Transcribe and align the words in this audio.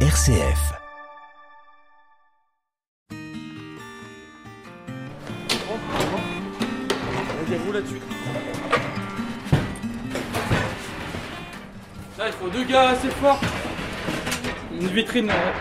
RCF. 0.00 0.74
Mettez-vous 7.40 7.72
là-dessus. 7.72 8.00
Là, 12.18 12.24
il 12.28 12.32
faut 12.32 12.48
deux 12.48 12.64
gars 12.64 12.90
assez 12.90 13.08
forts. 13.10 13.40
Une 14.72 14.88
vitrine. 14.88 15.30
euh, 15.30 15.52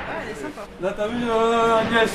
Là, 0.82 0.94
t'as 0.96 1.08
vu, 1.08 1.18
euh, 1.30 1.78
Agnès? 1.78 2.12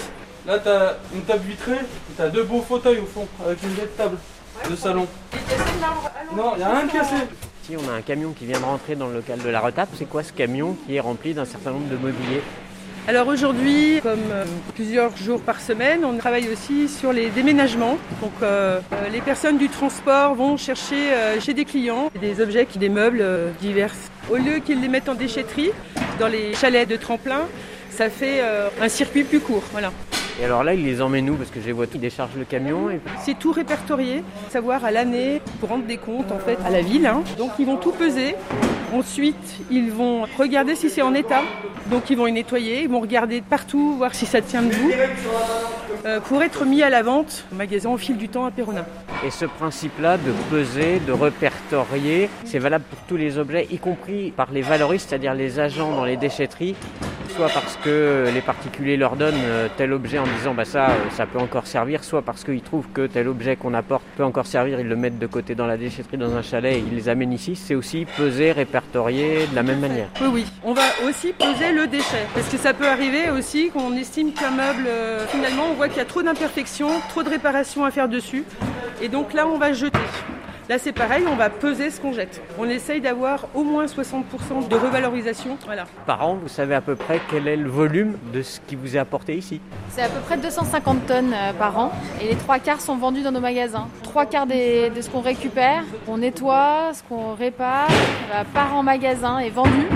Là, 0.46 0.58
t'as 0.58 0.94
une 1.14 1.22
table 1.22 1.44
vitrée. 1.46 1.72
et 1.74 2.14
T'as 2.16 2.28
deux 2.28 2.44
beaux 2.44 2.62
fauteuils 2.62 2.98
au 3.00 3.06
fond, 3.06 3.28
avec 3.44 3.62
une 3.62 3.70
belle 3.70 3.90
table 3.96 4.16
de 4.68 4.76
salon. 4.76 5.06
Non, 6.36 6.54
il 6.56 6.62
a 6.62 6.70
rien 6.70 6.86
de 6.86 6.92
cassé. 6.92 7.14
On 7.76 7.88
a 7.88 7.92
un 7.92 8.00
camion 8.00 8.32
qui 8.32 8.46
vient 8.46 8.58
de 8.58 8.64
rentrer 8.64 8.96
dans 8.96 9.06
le 9.06 9.14
local 9.14 9.38
de 9.38 9.48
la 9.48 9.60
retape. 9.60 9.90
C'est 9.96 10.08
quoi 10.08 10.24
ce 10.24 10.32
camion 10.32 10.76
qui 10.86 10.96
est 10.96 11.00
rempli 11.00 11.34
d'un 11.34 11.44
certain 11.44 11.70
nombre 11.70 11.88
de 11.88 11.96
mobilier 11.96 12.42
Alors 13.06 13.28
aujourd'hui, 13.28 14.00
comme 14.02 14.18
euh, 14.32 14.44
plusieurs 14.74 15.16
jours 15.16 15.40
par 15.40 15.60
semaine, 15.60 16.04
on 16.04 16.16
travaille 16.16 16.48
aussi 16.48 16.88
sur 16.88 17.12
les 17.12 17.28
déménagements. 17.28 17.96
Donc 18.20 18.32
euh, 18.42 18.80
euh, 18.92 19.08
les 19.12 19.20
personnes 19.20 19.56
du 19.56 19.68
transport 19.68 20.34
vont 20.34 20.56
chercher 20.56 21.10
chez 21.40 21.54
des 21.54 21.64
clients 21.64 22.10
des 22.20 22.40
objets, 22.40 22.66
des 22.74 22.88
meubles 22.88 23.24
divers. 23.60 23.94
Au 24.30 24.36
lieu 24.36 24.58
qu'ils 24.58 24.80
les 24.80 24.88
mettent 24.88 25.08
en 25.08 25.14
déchetterie, 25.14 25.70
dans 26.18 26.28
les 26.28 26.54
chalets 26.54 26.88
de 26.88 26.96
tremplin, 26.96 27.42
ça 27.90 28.10
fait 28.10 28.42
un 28.80 28.88
circuit 28.88 29.24
plus 29.24 29.40
court. 29.40 29.64
Voilà. 29.72 29.92
Et 30.40 30.44
alors 30.44 30.64
là, 30.64 30.72
il 30.72 30.82
les 30.82 31.02
emmène 31.02 31.28
où? 31.28 31.34
Parce 31.34 31.50
que 31.50 31.60
je 31.60 31.66
les 31.66 31.72
vois 31.72 31.86
qui 31.86 31.98
déchargent 31.98 32.36
le 32.38 32.46
camion. 32.46 32.88
Et... 32.88 32.98
C'est 33.22 33.38
tout 33.38 33.52
répertorié, 33.52 34.24
savoir 34.48 34.84
à 34.86 34.90
l'année 34.90 35.42
pour 35.60 35.68
rendre 35.68 35.84
des 35.84 35.98
comptes 35.98 36.32
en 36.32 36.38
fait 36.38 36.56
à 36.64 36.70
la 36.70 36.80
ville. 36.80 37.06
hein. 37.06 37.22
Donc 37.36 37.50
ils 37.58 37.66
vont 37.66 37.76
tout 37.76 37.92
peser. 37.92 38.34
Ensuite, 38.94 39.36
ils 39.70 39.90
vont 39.90 40.26
regarder 40.38 40.74
si 40.76 40.88
c'est 40.88 41.02
en 41.02 41.12
état. 41.14 41.42
Donc 41.90 42.08
ils 42.08 42.16
vont 42.16 42.26
y 42.26 42.32
nettoyer, 42.32 42.84
ils 42.84 42.88
vont 42.88 43.00
regarder 43.00 43.42
partout, 43.42 43.96
voir 43.98 44.14
si 44.14 44.24
ça 44.24 44.40
tient 44.40 44.62
debout. 44.62 44.90
Euh, 46.06 46.20
pour 46.20 46.42
être 46.42 46.64
mis 46.64 46.82
à 46.82 46.88
la 46.88 47.02
vente 47.02 47.44
au 47.52 47.56
magasin 47.56 47.90
au 47.90 47.98
fil 47.98 48.16
du 48.16 48.30
temps 48.30 48.46
à 48.46 48.50
Péronin. 48.50 48.86
Et 49.26 49.30
ce 49.30 49.44
principe-là 49.44 50.16
de 50.16 50.32
peser, 50.50 51.00
de 51.06 51.12
répertorier, 51.12 52.30
c'est 52.46 52.58
valable 52.58 52.84
pour 52.88 53.00
tous 53.00 53.16
les 53.18 53.36
objets, 53.36 53.66
y 53.70 53.76
compris 53.76 54.30
par 54.30 54.48
les 54.50 54.62
valoristes, 54.62 55.10
c'est-à-dire 55.10 55.34
les 55.34 55.60
agents 55.60 55.94
dans 55.94 56.06
les 56.06 56.16
déchetteries. 56.16 56.74
Soit 57.40 57.48
parce 57.54 57.78
que 57.82 58.26
les 58.34 58.42
particuliers 58.42 58.98
leur 58.98 59.16
donnent 59.16 59.32
euh, 59.42 59.68
tel 59.74 59.94
objet 59.94 60.18
en 60.18 60.26
disant 60.26 60.52
bah 60.52 60.66
ça, 60.66 60.90
euh, 60.90 60.94
ça 61.16 61.24
peut 61.24 61.38
encore 61.38 61.66
servir, 61.66 62.04
soit 62.04 62.20
parce 62.20 62.44
qu'ils 62.44 62.60
trouvent 62.60 62.88
que 62.92 63.06
tel 63.06 63.28
objet 63.28 63.56
qu'on 63.56 63.72
apporte 63.72 64.02
peut 64.18 64.24
encore 64.24 64.46
servir, 64.46 64.78
ils 64.78 64.86
le 64.86 64.94
mettent 64.94 65.18
de 65.18 65.26
côté 65.26 65.54
dans 65.54 65.66
la 65.66 65.78
déchetterie, 65.78 66.18
dans 66.18 66.36
un 66.36 66.42
chalet, 66.42 66.76
et 66.76 66.84
ils 66.86 66.94
les 66.94 67.08
amènent 67.08 67.32
ici. 67.32 67.56
C'est 67.56 67.74
aussi 67.74 68.04
peser, 68.04 68.52
répertorier 68.52 69.46
de 69.50 69.56
la 69.56 69.62
même 69.62 69.80
manière. 69.80 70.08
Oui, 70.20 70.28
oui. 70.30 70.46
On 70.62 70.74
va 70.74 70.82
aussi 71.08 71.32
peser 71.32 71.72
le 71.72 71.86
déchet. 71.86 72.26
Parce 72.34 72.50
que 72.50 72.58
ça 72.58 72.74
peut 72.74 72.86
arriver 72.86 73.30
aussi 73.30 73.70
qu'on 73.70 73.96
estime 73.96 74.34
qu'un 74.34 74.50
meuble, 74.50 74.84
euh, 74.86 75.26
finalement, 75.28 75.68
on 75.70 75.72
voit 75.76 75.88
qu'il 75.88 75.96
y 75.96 76.02
a 76.02 76.04
trop 76.04 76.22
d'imperfections, 76.22 76.90
trop 77.08 77.22
de 77.22 77.30
réparations 77.30 77.86
à 77.86 77.90
faire 77.90 78.10
dessus. 78.10 78.44
Et 79.00 79.08
donc 79.08 79.32
là, 79.32 79.46
on 79.46 79.56
va 79.56 79.72
jeter. 79.72 79.98
Là, 80.70 80.78
c'est 80.78 80.92
pareil, 80.92 81.24
on 81.28 81.34
va 81.34 81.50
peser 81.50 81.90
ce 81.90 82.00
qu'on 82.00 82.12
jette. 82.12 82.40
On 82.56 82.64
essaye 82.68 83.00
d'avoir 83.00 83.48
au 83.56 83.64
moins 83.64 83.86
60% 83.86 84.68
de 84.68 84.76
revalorisation. 84.76 85.58
Voilà. 85.66 85.84
Par 86.06 86.24
an, 86.24 86.38
vous 86.40 86.46
savez 86.46 86.76
à 86.76 86.80
peu 86.80 86.94
près 86.94 87.20
quel 87.28 87.48
est 87.48 87.56
le 87.56 87.68
volume 87.68 88.16
de 88.32 88.40
ce 88.42 88.60
qui 88.68 88.76
vous 88.76 88.94
est 88.94 89.00
apporté 89.00 89.34
ici 89.36 89.60
C'est 89.88 90.02
à 90.02 90.08
peu 90.08 90.20
près 90.20 90.36
250 90.36 91.06
tonnes 91.08 91.32
euh, 91.34 91.52
par 91.54 91.76
an 91.76 91.90
et 92.22 92.28
les 92.28 92.36
trois 92.36 92.60
quarts 92.60 92.80
sont 92.80 92.94
vendus 92.96 93.22
dans 93.22 93.32
nos 93.32 93.40
magasins. 93.40 93.88
Trois 94.04 94.26
quarts 94.26 94.46
des- 94.46 94.90
de 94.90 95.00
ce 95.00 95.10
qu'on 95.10 95.22
récupère, 95.22 95.82
qu'on 96.06 96.18
nettoie, 96.18 96.92
ce 96.94 97.02
qu'on 97.02 97.34
répare, 97.34 97.88
part 98.54 98.72
en 98.76 98.84
magasin 98.84 99.40
et 99.40 99.50
vendu. 99.50 99.88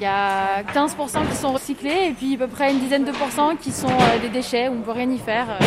Il 0.00 0.04
y 0.04 0.06
a 0.06 0.62
15% 0.72 1.26
qui 1.30 1.34
sont 1.36 1.50
recyclés 1.50 2.10
et 2.10 2.12
puis 2.12 2.36
à 2.36 2.38
peu 2.38 2.46
près 2.46 2.70
une 2.70 2.78
dizaine 2.78 3.04
de 3.04 3.10
pourcents 3.10 3.56
qui 3.56 3.72
sont 3.72 3.88
euh, 3.88 4.18
des 4.22 4.28
déchets 4.28 4.68
où 4.68 4.74
on 4.74 4.76
ne 4.76 4.82
peut 4.84 4.92
rien 4.92 5.10
y 5.10 5.18
faire. 5.18 5.46
Euh, 5.50 5.64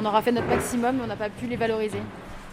On 0.00 0.06
aura 0.06 0.22
fait 0.22 0.32
notre 0.32 0.48
maximum 0.48 0.96
mais 0.96 1.02
on 1.04 1.06
n'a 1.06 1.16
pas 1.16 1.28
pu 1.28 1.44
les 1.46 1.56
valoriser. 1.56 2.00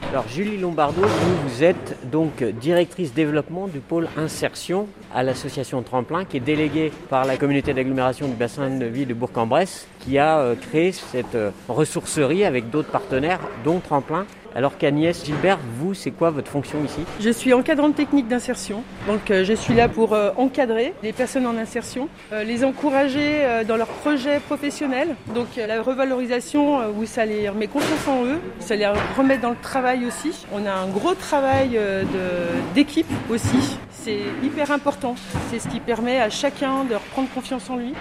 Alors 0.10 0.28
Julie 0.28 0.58
Lombardo, 0.58 1.02
vous, 1.02 1.64
êtes 1.64 1.98
donc 2.12 2.44
directrice 2.44 3.14
développement 3.14 3.68
du 3.68 3.80
pôle 3.80 4.10
insertion 4.18 4.88
à 5.14 5.24
l'association 5.24 5.82
Tremplin 5.84 6.26
qui 6.26 6.38
est 6.38 6.42
déléguée 6.42 6.92
par 7.10 7.26
la 7.26 7.38
communauté 7.38 7.74
d'agglomération 7.74 8.28
du 8.28 8.34
bassin 8.34 8.70
de 8.70 8.86
vie 8.86 9.06
de 9.06 9.14
Bourg-en-Bresse 9.14 9.88
qui 10.00 10.18
a 10.18 10.40
euh, 10.40 10.56
créé 10.56 10.92
cette 10.92 11.36
euh, 11.36 11.52
ressourcerie 11.70 12.44
avec 12.44 12.70
d'autres 12.70 12.92
partenaires 12.92 13.40
dont 13.64 13.80
Tremplin. 13.80 14.26
Alors 14.54 14.78
qu'Agnès 14.78 15.26
Gilbert, 15.26 15.60
vous, 15.78 15.94
c'est 15.94 16.12
quoi 16.12 16.30
votre 16.30 16.52
fonction 16.52 16.84
ici? 16.84 17.02
Je 17.22 17.30
suis 17.30 17.54
encadrante 17.54 17.96
technique 17.96 18.28
d'insertion, 18.28 18.84
donc 19.08 19.32
euh, 19.32 19.46
je 19.46 19.54
suis 19.54 19.74
là 19.74 19.88
pour 19.88 20.14
euh, 20.14 20.32
encadrer 20.36 20.94
les 21.04 21.14
personnes 21.14 21.48
en 21.48 21.58
insertion, 21.58 22.10
euh, 22.34 22.44
les 22.44 22.66
encourager 22.66 23.22
dans 23.66 23.78
leurs 23.78 23.88
projets 23.88 24.40
professionnels, 24.40 25.16
donc 25.34 25.48
la 25.56 25.82
revalorisation 25.82 26.80
où 26.98 27.06
ça 27.06 27.26
les 27.26 27.48
remet 27.48 27.68
confiance 27.68 28.08
en 28.08 28.26
eux, 28.26 28.40
ça 28.60 28.76
les 28.76 28.88
remet 29.18 29.38
dans 29.38 29.52
le 29.52 29.56
travail 29.62 30.06
aussi. 30.06 30.46
On 30.52 30.66
a 30.66 30.74
un 30.74 30.88
gros 30.88 31.14
travail 31.14 31.80
d'équipe 32.76 33.08
aussi, 33.30 33.78
c'est 33.92 34.20
hyper 34.44 34.72
important, 34.72 35.16
c'est 35.50 35.60
ce 35.60 35.68
qui 35.70 35.80
permet 35.80 36.20
à 36.20 36.30
chacun 36.30 36.84
de 36.84 36.96
reprendre 36.96 37.30
confiance 37.30 37.70
en 37.70 37.78
lui. 37.78 37.94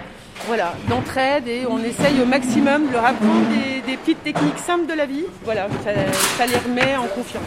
Voilà, 0.47 0.73
d'entraide 0.89 1.47
et 1.47 1.65
on 1.69 1.77
essaye 1.79 2.21
au 2.21 2.25
maximum 2.25 2.87
de 2.87 2.93
leur 2.93 3.05
apprendre 3.05 3.47
des, 3.49 3.81
des 3.89 3.97
petites 3.97 4.23
techniques 4.23 4.57
simples 4.57 4.85
de 4.85 4.93
la 4.93 5.05
vie. 5.05 5.25
Voilà, 5.45 5.67
ça, 5.83 5.91
ça 6.37 6.45
les 6.45 6.57
remet 6.57 6.97
en 6.97 7.07
confiance. 7.07 7.43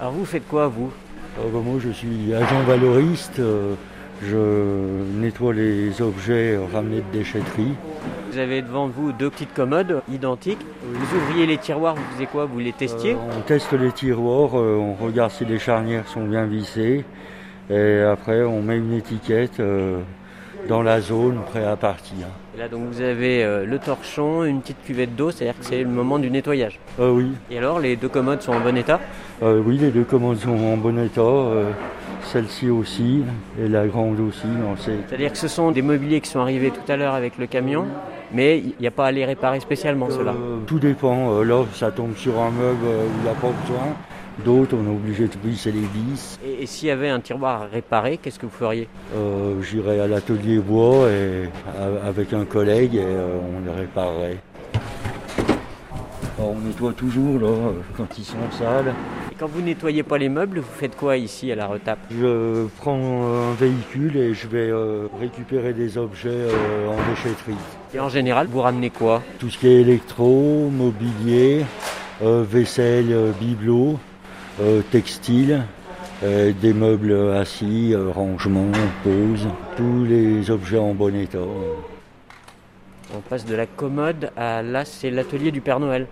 Alors 0.00 0.12
vous 0.12 0.24
faites 0.24 0.46
quoi 0.46 0.68
vous? 0.68 0.90
Euh, 1.38 1.48
bah, 1.52 1.60
moi, 1.64 1.80
je 1.82 1.90
suis 1.90 2.34
agent 2.34 2.62
valoriste. 2.66 3.38
euh, 3.38 3.74
je 4.22 5.18
nettoie 5.20 5.52
les 5.52 6.00
objets 6.00 6.58
ramenés 6.72 7.02
de 7.12 7.18
déchetterie. 7.18 7.74
Vous 8.30 8.38
avez 8.38 8.62
devant 8.62 8.88
vous 8.88 9.12
deux 9.12 9.30
petites 9.30 9.52
commodes 9.54 10.02
identiques. 10.12 10.60
Vous 10.82 11.16
ouvriez 11.16 11.46
les 11.46 11.58
tiroirs, 11.58 11.94
vous 11.94 12.12
faisiez 12.12 12.26
quoi? 12.26 12.44
Vous 12.46 12.58
les 12.58 12.72
testiez? 12.72 13.12
Euh, 13.12 13.36
on 13.36 13.40
teste 13.40 13.72
les 13.72 13.92
tiroirs, 13.92 14.58
euh, 14.58 14.76
on 14.76 14.94
regarde 14.94 15.30
si 15.30 15.44
les 15.44 15.58
charnières 15.58 16.08
sont 16.08 16.24
bien 16.24 16.44
vissées. 16.46 17.04
Et 17.70 18.00
après, 18.00 18.42
on 18.42 18.60
met 18.62 18.76
une 18.76 18.92
étiquette 18.92 19.58
euh, 19.60 19.98
dans 20.68 20.82
la 20.82 21.00
zone 21.00 21.38
prêt 21.50 21.64
à 21.64 21.76
partir. 21.76 22.26
Et 22.54 22.58
Là 22.58 22.68
donc 22.68 22.82
vous 22.90 23.00
avez 23.00 23.42
euh, 23.42 23.64
le 23.64 23.78
torchon, 23.78 24.44
une 24.44 24.60
petite 24.60 24.82
cuvette 24.84 25.16
d'eau, 25.16 25.30
c'est-à-dire 25.30 25.58
que 25.58 25.64
c'est 25.64 25.82
le 25.82 25.88
moment 25.88 26.18
du 26.18 26.30
nettoyage. 26.30 26.78
Euh, 27.00 27.10
oui, 27.10 27.32
Et 27.50 27.58
alors 27.58 27.80
les 27.80 27.96
deux 27.96 28.08
commodes 28.08 28.42
sont 28.42 28.52
en 28.52 28.60
bon 28.60 28.76
état? 28.76 29.00
Euh, 29.42 29.62
oui, 29.64 29.78
les 29.78 29.90
deux 29.90 30.04
commandes 30.04 30.36
sont 30.36 30.50
en 30.50 30.76
bon 30.76 30.98
état. 31.02 31.20
euh, 31.20 31.70
Celle-ci 32.32 32.70
aussi, 32.70 33.22
et 33.62 33.68
la 33.68 33.86
grande 33.86 34.18
aussi. 34.18 34.46
C'est-à-dire 35.08 35.30
que 35.30 35.36
ce 35.38 35.46
sont 35.46 35.72
des 35.72 35.82
mobiliers 35.82 36.20
qui 36.22 36.30
sont 36.30 36.40
arrivés 36.40 36.70
tout 36.70 36.90
à 36.90 36.96
l'heure 36.96 37.12
avec 37.14 37.36
le 37.38 37.46
camion, 37.46 37.84
mais 38.32 38.58
il 38.58 38.72
n'y 38.80 38.86
a 38.86 38.90
pas 38.90 39.06
à 39.06 39.12
les 39.12 39.26
réparer 39.26 39.60
spécialement 39.60 40.08
cela. 40.08 40.34
Tout 40.66 40.78
dépend. 40.78 41.42
Là, 41.42 41.64
ça 41.74 41.90
tombe 41.90 42.16
sur 42.16 42.40
un 42.40 42.50
meuble 42.50 42.82
où 42.82 43.10
il 43.18 43.22
n'y 43.24 43.28
a 43.28 43.34
pas 43.34 43.48
besoin. 43.60 43.94
D'autres, 44.44 44.76
on 44.76 44.84
est 44.84 44.94
obligé 44.94 45.28
de 45.28 45.36
visser 45.44 45.70
les 45.70 45.80
vis. 45.80 46.38
Et, 46.44 46.64
et 46.64 46.66
s'il 46.66 46.88
y 46.88 46.90
avait 46.90 47.08
un 47.08 47.20
tiroir 47.20 47.62
à 47.62 47.66
réparer, 47.66 48.18
qu'est-ce 48.18 48.38
que 48.38 48.46
vous 48.46 48.52
feriez? 48.52 48.88
Euh, 49.14 49.62
J'irai 49.62 50.00
à 50.00 50.08
l'atelier 50.08 50.58
bois 50.58 51.08
et, 51.08 51.48
avec 52.04 52.32
un 52.32 52.44
collègue 52.44 52.96
et 52.96 53.04
euh, 53.04 53.38
on 53.56 53.64
les 53.64 53.80
réparerait. 53.80 54.38
Alors, 56.36 56.50
on 56.50 56.66
nettoie 56.66 56.92
toujours 56.92 57.38
là, 57.38 57.46
euh, 57.46 57.72
quand 57.96 58.18
ils 58.18 58.24
sont 58.24 58.36
sales. 58.58 58.92
Et 59.30 59.36
quand 59.38 59.48
vous 59.48 59.62
nettoyez 59.62 60.02
pas 60.02 60.18
les 60.18 60.28
meubles, 60.28 60.58
vous 60.58 60.74
faites 60.78 60.96
quoi 60.96 61.16
ici 61.16 61.52
à 61.52 61.54
la 61.54 61.66
retape? 61.66 62.00
Je 62.10 62.66
prends 62.78 63.28
un 63.50 63.54
véhicule 63.54 64.16
et 64.16 64.34
je 64.34 64.48
vais 64.48 64.68
euh, 64.68 65.06
récupérer 65.20 65.72
des 65.72 65.96
objets 65.96 66.28
euh, 66.30 66.88
en 66.88 66.96
déchetterie. 67.08 67.54
Et 67.94 68.00
en 68.00 68.08
général, 68.08 68.48
vous 68.50 68.60
ramenez 68.60 68.90
quoi? 68.90 69.22
Tout 69.38 69.48
ce 69.48 69.58
qui 69.58 69.68
est 69.68 69.80
électro, 69.80 70.70
mobilier, 70.72 71.64
euh, 72.22 72.44
vaisselle, 72.46 73.32
bibelot, 73.40 74.00
euh, 74.60 74.82
textile, 74.90 75.62
euh, 76.22 76.52
des 76.52 76.72
meubles 76.72 77.12
assis, 77.34 77.92
euh, 77.92 78.10
rangements, 78.10 78.70
poses, 79.02 79.48
tous 79.76 80.04
les 80.04 80.50
objets 80.50 80.78
en 80.78 80.94
bon 80.94 81.14
état. 81.14 81.38
On 83.16 83.20
passe 83.20 83.44
de 83.44 83.54
la 83.54 83.66
commode 83.66 84.30
à 84.36 84.62
là, 84.62 84.84
c'est 84.84 85.10
l'atelier 85.10 85.50
du 85.50 85.60
Père 85.60 85.80
Noël. 85.80 86.06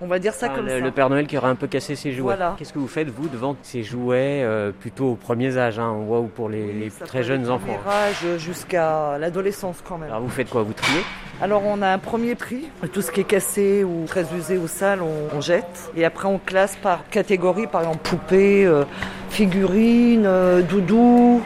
On 0.00 0.06
va 0.06 0.18
dire 0.18 0.34
ça 0.34 0.48
Ah, 0.50 0.54
comme 0.54 0.66
le, 0.66 0.72
ça. 0.72 0.78
le 0.80 0.90
Père 0.90 1.08
Noël 1.08 1.26
qui 1.26 1.38
aurait 1.38 1.48
un 1.48 1.54
peu 1.54 1.66
cassé 1.66 1.96
ses 1.96 2.12
jouets. 2.12 2.34
Voilà. 2.36 2.54
Qu'est-ce 2.58 2.72
que 2.72 2.78
vous 2.78 2.88
faites 2.88 3.08
vous 3.08 3.28
devant 3.28 3.56
ces 3.62 3.82
jouets 3.82 4.42
euh, 4.42 4.70
plutôt 4.72 5.12
aux 5.12 5.14
premiers 5.14 5.56
âges, 5.56 5.78
hein, 5.78 5.92
ou 5.92 6.26
pour 6.26 6.48
les, 6.50 6.90
très 7.06 7.22
jeunes 7.22 7.48
enfants. 7.50 7.78
âge 7.88 8.38
Jusqu'à 8.38 9.16
l'adolescence 9.18 9.82
quand 9.86 9.96
même. 9.98 10.10
Alors 10.10 10.22
vous 10.22 10.28
faites 10.28 10.50
quoi 10.50 10.62
Vous 10.62 10.74
triez? 10.74 11.00
Alors 11.40 11.62
on 11.64 11.80
a 11.82 11.88
un 11.88 11.98
premier 11.98 12.34
prix. 12.34 12.66
Tout 12.92 13.02
ce 13.02 13.10
qui 13.10 13.20
est 13.20 13.24
cassé 13.24 13.84
ou 13.84 14.04
très 14.06 14.24
usé 14.34 14.58
ou 14.58 14.68
sale, 14.68 15.00
on, 15.02 15.36
on 15.36 15.40
jette. 15.40 15.90
Et 15.96 16.04
après 16.04 16.28
on 16.28 16.38
classe 16.38 16.76
par 16.76 17.08
catégorie, 17.08 17.66
par 17.66 17.82
exemple 17.82 18.00
poupée, 18.02 18.64
euh, 18.66 18.84
figurines, 19.30 20.24
euh, 20.26 20.62
doudou, 20.62 21.42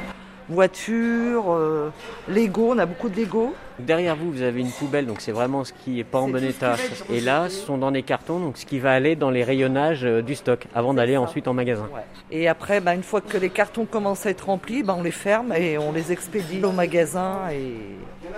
voiture, 0.48 1.52
euh, 1.52 1.90
Lego. 2.28 2.72
On 2.74 2.78
a 2.78 2.86
beaucoup 2.86 3.08
de 3.08 3.16
Lego. 3.16 3.54
Derrière 3.78 4.14
vous, 4.14 4.30
vous 4.30 4.42
avez 4.42 4.60
une 4.60 4.70
poubelle, 4.70 5.06
donc 5.06 5.20
c'est 5.20 5.32
vraiment 5.32 5.64
ce 5.64 5.72
qui 5.72 6.00
est 6.00 6.04
pas 6.04 6.18
en 6.18 6.28
bon 6.28 6.44
état. 6.44 6.76
Et 7.10 7.20
là, 7.20 7.48
ce 7.48 7.64
sont 7.64 7.78
dans 7.78 7.90
des 7.90 8.02
cartons, 8.02 8.38
donc 8.38 8.58
ce 8.58 8.66
qui 8.66 8.78
va 8.78 8.92
aller 8.92 9.16
dans 9.16 9.30
les 9.30 9.42
rayonnages 9.42 10.04
euh, 10.04 10.20
du 10.20 10.34
stock, 10.34 10.66
avant 10.74 10.92
d'aller 10.92 11.16
ensuite 11.16 11.48
en 11.48 11.54
magasin. 11.54 11.88
Et 12.30 12.46
après, 12.46 12.80
bah, 12.80 12.94
une 12.94 13.02
fois 13.02 13.22
que 13.22 13.38
les 13.38 13.48
cartons 13.48 13.86
commencent 13.86 14.26
à 14.26 14.30
être 14.30 14.46
remplis, 14.46 14.82
bah, 14.82 14.94
on 14.98 15.02
les 15.02 15.10
ferme 15.10 15.54
et 15.54 15.78
on 15.78 15.92
les 15.92 16.12
expédie 16.12 16.60
au 16.62 16.72
magasin. 16.72 17.38
Et... 17.52 17.72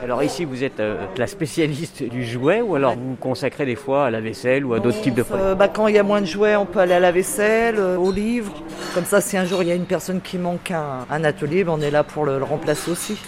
Alors 0.03 0.23
ici, 0.23 0.45
vous 0.45 0.63
êtes 0.63 0.81
euh, 0.81 1.07
la 1.17 1.27
spécialiste 1.27 2.03
du 2.05 2.25
jouet 2.25 2.61
ou 2.61 2.77
alors 2.77 2.95
vous 2.95 3.11
vous 3.11 3.17
consacrez 3.17 3.67
des 3.67 3.77
fois 3.77 4.07
à 4.07 4.11
la 4.11 4.21
vaisselle 4.21 4.65
ou 4.65 4.75
à 4.75 4.81
d'autres 4.81 5.01
types 5.01 5.15
de 5.15 5.23
produits? 5.23 5.45
Euh, 5.45 5.55
bah, 5.55 5.69
quand 5.69 5.89
il 5.89 5.97
y 5.97 5.99
a 5.99 6.03
moins 6.05 6.21
de 6.21 6.27
jouets, 6.27 6.55
on 6.57 6.67
peut 6.67 6.79
aller 6.79 6.95
à 6.95 7.01
la 7.01 7.11
vaisselle, 7.11 7.77
euh, 7.79 7.97
au 7.97 8.13
livre. 8.13 8.53
Comme 8.95 9.05
ça, 9.05 9.21
si 9.21 9.37
un 9.37 9.45
jour 9.45 9.63
il 9.63 9.69
y 9.69 9.73
a 9.73 9.75
une 9.75 9.87
personne 9.87 10.21
qui 10.21 10.39
manque 10.39 10.71
un, 10.71 11.07
un 11.11 11.25
atelier, 11.25 11.65
on 11.67 11.81
est 11.81 11.91
là 11.91 12.05
pour 12.05 12.25
le, 12.25 12.39
le 12.39 12.45
remplacer 12.45 12.91
aussi. 12.91 13.19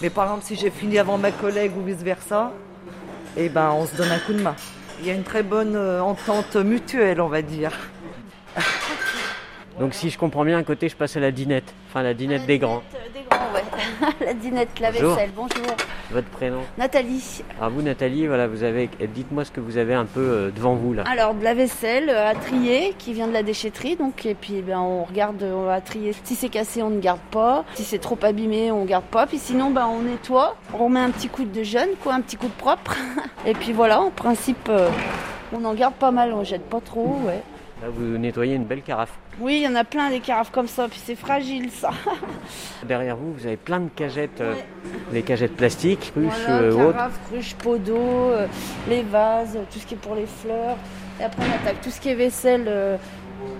Mais 0.00 0.10
par 0.10 0.24
exemple, 0.24 0.44
si 0.44 0.54
j'ai 0.56 0.70
fini 0.70 0.98
avant 0.98 1.18
ma 1.18 1.32
collègue 1.32 1.72
ou 1.76 1.82
vice-versa, 1.82 2.52
eh 3.36 3.48
ben, 3.48 3.70
on 3.72 3.86
se 3.86 3.96
donne 3.96 4.10
un 4.10 4.18
coup 4.18 4.32
de 4.32 4.40
main. 4.40 4.54
Il 5.00 5.06
y 5.06 5.10
a 5.10 5.14
une 5.14 5.24
très 5.24 5.42
bonne 5.42 5.76
euh, 5.76 6.00
entente 6.00 6.56
mutuelle, 6.56 7.20
on 7.20 7.28
va 7.28 7.42
dire. 7.42 7.72
Donc 9.80 9.94
si 9.94 10.10
je 10.10 10.18
comprends 10.18 10.44
bien, 10.44 10.58
à 10.58 10.62
côté, 10.64 10.88
je 10.88 10.96
passe 10.96 11.16
à 11.16 11.20
la 11.20 11.30
dinette, 11.30 11.72
enfin 11.88 12.02
la 12.02 12.14
dinette 12.14 12.46
des 12.46 12.58
grands. 12.58 12.82
la 14.24 14.34
dinette, 14.34 14.80
la 14.80 14.92
Bonjour. 14.92 15.14
vaisselle, 15.14 15.30
bonjour. 15.34 15.76
Votre 16.10 16.28
prénom 16.28 16.60
Nathalie. 16.78 17.42
Alors 17.58 17.70
vous, 17.70 17.82
Nathalie, 17.82 18.26
voilà, 18.26 18.46
vous 18.48 18.62
avez, 18.62 18.88
dites-moi 19.14 19.44
ce 19.44 19.50
que 19.50 19.60
vous 19.60 19.76
avez 19.76 19.94
un 19.94 20.04
peu 20.04 20.20
euh, 20.20 20.50
devant 20.50 20.74
vous 20.74 20.92
là. 20.94 21.04
Alors, 21.10 21.34
de 21.34 21.44
la 21.44 21.54
vaisselle 21.54 22.08
euh, 22.08 22.30
à 22.30 22.34
trier 22.34 22.94
qui 22.98 23.12
vient 23.12 23.26
de 23.26 23.32
la 23.32 23.42
déchetterie. 23.42 23.96
Donc, 23.96 24.24
et 24.24 24.34
puis, 24.34 24.62
ben, 24.62 24.78
on 24.78 25.04
regarde, 25.04 25.42
on 25.42 25.64
va 25.64 25.80
trier. 25.80 26.14
Si 26.24 26.34
c'est 26.34 26.48
cassé, 26.48 26.82
on 26.82 26.90
ne 26.90 27.00
garde 27.00 27.20
pas. 27.30 27.64
Si 27.74 27.84
c'est 27.84 27.98
trop 27.98 28.18
abîmé, 28.22 28.70
on 28.72 28.84
garde 28.84 29.04
pas. 29.04 29.26
Puis 29.26 29.38
sinon, 29.38 29.70
ben, 29.70 29.86
on 29.86 30.02
nettoie. 30.02 30.56
On 30.78 30.88
met 30.88 31.00
un 31.00 31.10
petit 31.10 31.28
coup 31.28 31.44
de 31.44 31.62
jeune, 31.62 31.90
quoi, 32.02 32.14
un 32.14 32.20
petit 32.20 32.36
coup 32.36 32.48
de 32.48 32.52
propre. 32.52 32.96
et 33.46 33.52
puis 33.54 33.72
voilà, 33.72 34.00
en 34.00 34.10
principe, 34.10 34.68
euh, 34.68 34.88
on 35.52 35.64
en 35.64 35.74
garde 35.74 35.94
pas 35.94 36.10
mal. 36.10 36.32
On 36.32 36.44
jette 36.44 36.68
pas 36.68 36.80
trop, 36.80 37.18
ouais. 37.26 37.42
Là, 37.80 37.88
vous 37.90 38.18
nettoyez 38.18 38.56
une 38.56 38.64
belle 38.64 38.82
carafe. 38.82 39.12
Oui, 39.40 39.58
il 39.58 39.62
y 39.62 39.68
en 39.68 39.76
a 39.76 39.84
plein 39.84 40.10
des 40.10 40.18
carafes 40.18 40.50
comme 40.50 40.66
ça. 40.66 40.88
Puis 40.88 41.00
c'est 41.04 41.14
fragile, 41.14 41.70
ça. 41.70 41.90
Derrière 42.88 43.16
vous, 43.16 43.32
vous 43.34 43.46
avez 43.46 43.56
plein 43.56 43.78
de 43.80 43.88
cagettes, 43.88 44.40
euh, 44.40 44.54
les 45.12 45.22
cagettes 45.22 45.54
plastiques, 45.56 46.12
ruches, 46.16 46.32
Voilà, 46.46 46.60
euh, 46.62 46.72
autres. 46.72 46.92
carafe, 46.96 47.20
cruche, 47.30 47.54
pot 47.54 47.78
d'eau, 47.78 47.96
euh, 47.96 48.46
les 48.88 49.02
vases, 49.02 49.56
tout 49.72 49.78
ce 49.78 49.86
qui 49.86 49.94
est 49.94 49.98
pour 49.98 50.16
les 50.16 50.26
fleurs. 50.26 50.76
Et 51.20 51.24
après, 51.24 51.42
on 51.48 51.54
attaque 51.54 51.80
tout 51.80 51.90
ce 51.90 52.00
qui 52.00 52.08
est 52.08 52.14
vaisselle. 52.16 52.64
euh, 52.66 52.96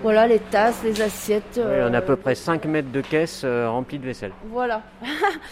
voilà, 0.01 0.27
les 0.27 0.39
tasses, 0.39 0.81
les 0.83 1.01
assiettes. 1.01 1.57
Oui, 1.57 1.77
on 1.81 1.93
a 1.93 1.97
à 1.97 2.01
euh, 2.01 2.05
peu 2.05 2.15
près 2.15 2.35
5 2.35 2.65
mètres 2.65 2.91
de 2.91 3.01
caisse 3.01 3.41
euh, 3.43 3.69
remplies 3.69 3.99
de 3.99 4.05
vaisselle. 4.05 4.31
Voilà. 4.51 4.81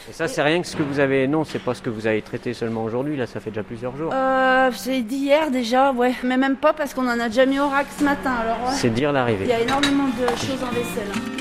Et 0.09 0.13
ça, 0.13 0.27
c'est 0.27 0.41
rien 0.41 0.61
que 0.61 0.67
ce 0.67 0.75
que 0.75 0.83
vous 0.83 0.99
avez. 0.99 1.27
Non, 1.27 1.43
c'est 1.43 1.59
pas 1.59 1.73
ce 1.73 1.81
que 1.81 1.89
vous 1.89 2.07
avez 2.07 2.21
traité 2.21 2.53
seulement 2.53 2.83
aujourd'hui. 2.83 3.17
Là, 3.17 3.27
ça 3.27 3.39
fait 3.39 3.51
déjà 3.51 3.63
plusieurs 3.63 3.95
jours. 3.95 4.11
Euh, 4.13 4.69
c'est 4.73 5.01
d'hier 5.01 5.51
déjà, 5.51 5.91
ouais. 5.91 6.13
Mais 6.23 6.37
même 6.37 6.55
pas 6.55 6.73
parce 6.73 6.93
qu'on 6.93 7.07
en 7.07 7.19
a 7.19 7.27
déjà 7.27 7.45
mis 7.45 7.59
au 7.59 7.67
rack 7.67 7.87
ce 7.97 8.03
matin. 8.03 8.33
Alors, 8.41 8.69
ouais. 8.69 8.75
C'est 8.75 8.89
dire 8.89 9.09
Il 9.09 9.13
l'arrivée. 9.13 9.47
y 9.47 9.51
a 9.51 9.61
énormément 9.61 10.05
de 10.07 10.27
choses 10.37 10.63
en 10.63 10.71
vaisselle. 10.73 11.36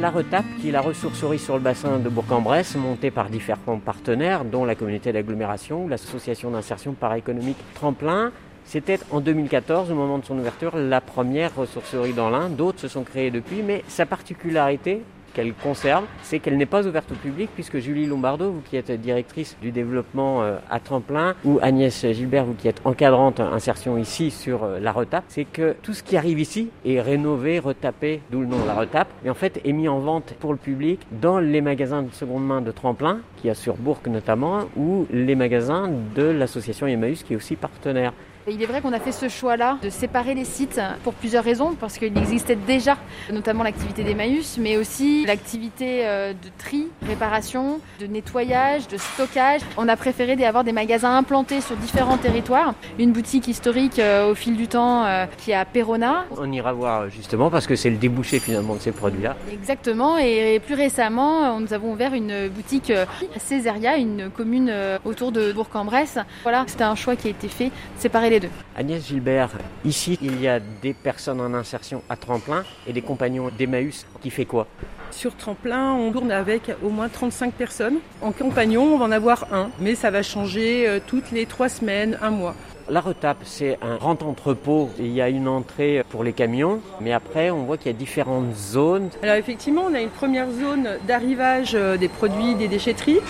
La 0.00 0.08
Retape, 0.08 0.46
qui 0.58 0.70
est 0.70 0.72
la 0.72 0.80
ressourcerie 0.80 1.38
sur 1.38 1.56
le 1.56 1.60
bassin 1.60 1.98
de 1.98 2.08
Bourg-en-Bresse, 2.08 2.74
montée 2.74 3.10
par 3.10 3.28
différents 3.28 3.78
partenaires, 3.78 4.46
dont 4.46 4.64
la 4.64 4.74
communauté 4.74 5.12
d'agglomération, 5.12 5.86
l'association 5.88 6.50
d'insertion 6.50 6.94
paraéconomique 6.94 7.58
Tremplin. 7.74 8.32
C'était 8.64 8.98
en 9.10 9.20
2014, 9.20 9.90
au 9.90 9.94
moment 9.94 10.16
de 10.16 10.24
son 10.24 10.38
ouverture, 10.38 10.74
la 10.74 11.02
première 11.02 11.54
ressourcerie 11.54 12.14
dans 12.14 12.30
l'Ain. 12.30 12.48
D'autres 12.48 12.80
se 12.80 12.88
sont 12.88 13.02
créées 13.02 13.30
depuis, 13.30 13.62
mais 13.62 13.84
sa 13.88 14.06
particularité 14.06 15.02
qu'elle 15.32 15.54
conserve, 15.54 16.04
c'est 16.22 16.38
qu'elle 16.38 16.56
n'est 16.56 16.66
pas 16.66 16.86
ouverte 16.86 17.10
au 17.12 17.14
public, 17.14 17.50
puisque 17.54 17.78
Julie 17.78 18.06
Lombardo, 18.06 18.50
vous 18.50 18.62
qui 18.62 18.76
êtes 18.76 18.90
directrice 18.90 19.56
du 19.60 19.70
développement 19.70 20.42
euh, 20.42 20.56
à 20.70 20.80
Tremplin, 20.80 21.34
ou 21.44 21.58
Agnès 21.62 22.06
Gilbert, 22.12 22.44
vous 22.44 22.54
qui 22.54 22.68
êtes 22.68 22.80
encadrante 22.84 23.40
insertion 23.40 23.98
ici 23.98 24.30
sur 24.30 24.64
euh, 24.64 24.78
la 24.80 24.92
Retape, 24.92 25.24
c'est 25.28 25.44
que 25.44 25.76
tout 25.82 25.94
ce 25.94 26.02
qui 26.02 26.16
arrive 26.16 26.40
ici 26.40 26.70
est 26.84 27.00
rénové, 27.00 27.58
retapé, 27.58 28.20
d'où 28.30 28.40
le 28.40 28.46
nom 28.46 28.60
de 28.60 28.66
la 28.66 28.74
Retape, 28.74 29.08
et 29.24 29.30
en 29.30 29.34
fait 29.34 29.60
est 29.64 29.72
mis 29.72 29.88
en 29.88 29.98
vente 29.98 30.34
pour 30.40 30.52
le 30.52 30.58
public 30.58 31.00
dans 31.12 31.38
les 31.38 31.60
magasins 31.60 32.02
de 32.02 32.12
seconde 32.12 32.46
main 32.46 32.60
de 32.60 32.70
Tremplin, 32.70 33.20
qui 33.36 33.50
a 33.50 33.54
sur 33.54 33.76
Bourg 33.76 34.00
notamment, 34.06 34.64
ou 34.76 35.06
les 35.10 35.34
magasins 35.34 35.90
de 36.14 36.22
l'association 36.22 36.86
Emmaüs, 36.86 37.22
qui 37.22 37.34
est 37.34 37.36
aussi 37.36 37.56
partenaire. 37.56 38.12
Il 38.50 38.60
est 38.60 38.66
vrai 38.66 38.80
qu'on 38.80 38.92
a 38.92 38.98
fait 38.98 39.12
ce 39.12 39.28
choix-là 39.28 39.78
de 39.80 39.90
séparer 39.90 40.34
les 40.34 40.44
sites 40.44 40.80
pour 41.04 41.14
plusieurs 41.14 41.44
raisons, 41.44 41.76
parce 41.78 41.98
qu'il 41.98 42.16
existait 42.18 42.56
déjà 42.56 42.96
notamment 43.32 43.62
l'activité 43.62 44.02
d'Emmaüs, 44.02 44.58
mais 44.58 44.76
aussi 44.76 45.24
l'activité 45.24 46.00
euh, 46.02 46.32
de 46.32 46.48
tri, 46.58 46.88
réparation, 47.06 47.80
de 48.00 48.06
nettoyage, 48.06 48.88
de 48.88 48.96
stockage. 48.96 49.60
On 49.76 49.86
a 49.88 49.96
préféré 49.96 50.44
avoir 50.44 50.64
des 50.64 50.72
magasins 50.72 51.16
implantés 51.16 51.60
sur 51.60 51.76
différents 51.76 52.16
territoires. 52.16 52.74
Une 52.98 53.12
boutique 53.12 53.46
historique 53.46 54.00
euh, 54.00 54.32
au 54.32 54.34
fil 54.34 54.56
du 54.56 54.66
temps 54.66 55.04
euh, 55.04 55.26
qui 55.38 55.52
est 55.52 55.54
à 55.54 55.64
Perona, 55.64 56.24
On 56.36 56.50
ira 56.50 56.72
voir 56.72 57.08
justement 57.08 57.50
parce 57.50 57.68
que 57.68 57.76
c'est 57.76 57.90
le 57.90 57.98
débouché 57.98 58.40
finalement 58.40 58.74
de 58.74 58.80
ces 58.80 58.92
produits-là. 58.92 59.36
Exactement, 59.52 60.18
et 60.18 60.60
plus 60.64 60.74
récemment, 60.74 61.60
nous 61.60 61.72
avons 61.72 61.92
ouvert 61.92 62.14
une 62.14 62.48
boutique 62.48 62.90
à 62.90 63.38
Césaria, 63.38 63.96
une 63.96 64.28
commune 64.30 64.72
autour 65.04 65.30
de 65.30 65.52
Bourg-en-Bresse. 65.52 66.18
Voilà, 66.42 66.64
c'était 66.66 66.84
un 66.84 66.96
choix 66.96 67.14
qui 67.14 67.28
a 67.28 67.30
été 67.30 67.46
fait, 67.46 67.70
séparer 67.96 68.30
les 68.30 68.39
deux. 68.40 68.48
Agnès 68.76 69.06
Gilbert, 69.06 69.50
ici 69.84 70.18
il 70.20 70.40
y 70.40 70.48
a 70.48 70.58
des 70.60 70.94
personnes 70.94 71.40
en 71.40 71.54
insertion 71.54 72.02
à 72.08 72.16
tremplin 72.16 72.64
et 72.86 72.92
des 72.92 73.02
compagnons 73.02 73.50
d'Emmaüs 73.56 74.06
qui 74.20 74.30
fait 74.30 74.44
quoi? 74.44 74.66
Sur 75.10 75.36
tremplin, 75.36 75.92
on 75.92 76.12
tourne 76.12 76.30
avec 76.30 76.72
au 76.82 76.88
moins 76.88 77.08
35 77.08 77.52
personnes. 77.52 77.98
En 78.22 78.32
compagnon, 78.32 78.94
on 78.94 78.98
va 78.98 79.06
en 79.06 79.10
avoir 79.10 79.52
un, 79.52 79.70
mais 79.80 79.94
ça 79.94 80.10
va 80.10 80.22
changer 80.22 80.88
euh, 80.88 81.00
toutes 81.04 81.32
les 81.32 81.46
trois 81.46 81.68
semaines, 81.68 82.16
un 82.22 82.30
mois. 82.30 82.54
La 82.88 83.00
retape, 83.00 83.38
c'est 83.44 83.78
un 83.82 83.96
grand 83.96 84.22
entrepôt. 84.22 84.90
Il 84.98 85.12
y 85.12 85.20
a 85.20 85.28
une 85.28 85.46
entrée 85.46 86.02
pour 86.10 86.24
les 86.24 86.32
camions, 86.32 86.80
mais 87.00 87.12
après 87.12 87.50
on 87.50 87.62
voit 87.64 87.76
qu'il 87.76 87.92
y 87.92 87.94
a 87.94 87.98
différentes 87.98 88.54
zones. 88.56 89.10
Alors 89.22 89.36
effectivement, 89.36 89.82
on 89.88 89.94
a 89.94 90.00
une 90.00 90.10
première 90.10 90.50
zone 90.50 90.88
d'arrivage 91.06 91.72
euh, 91.74 91.96
des 91.96 92.08
produits 92.08 92.54
des 92.56 92.68
déchetteries 92.68 93.20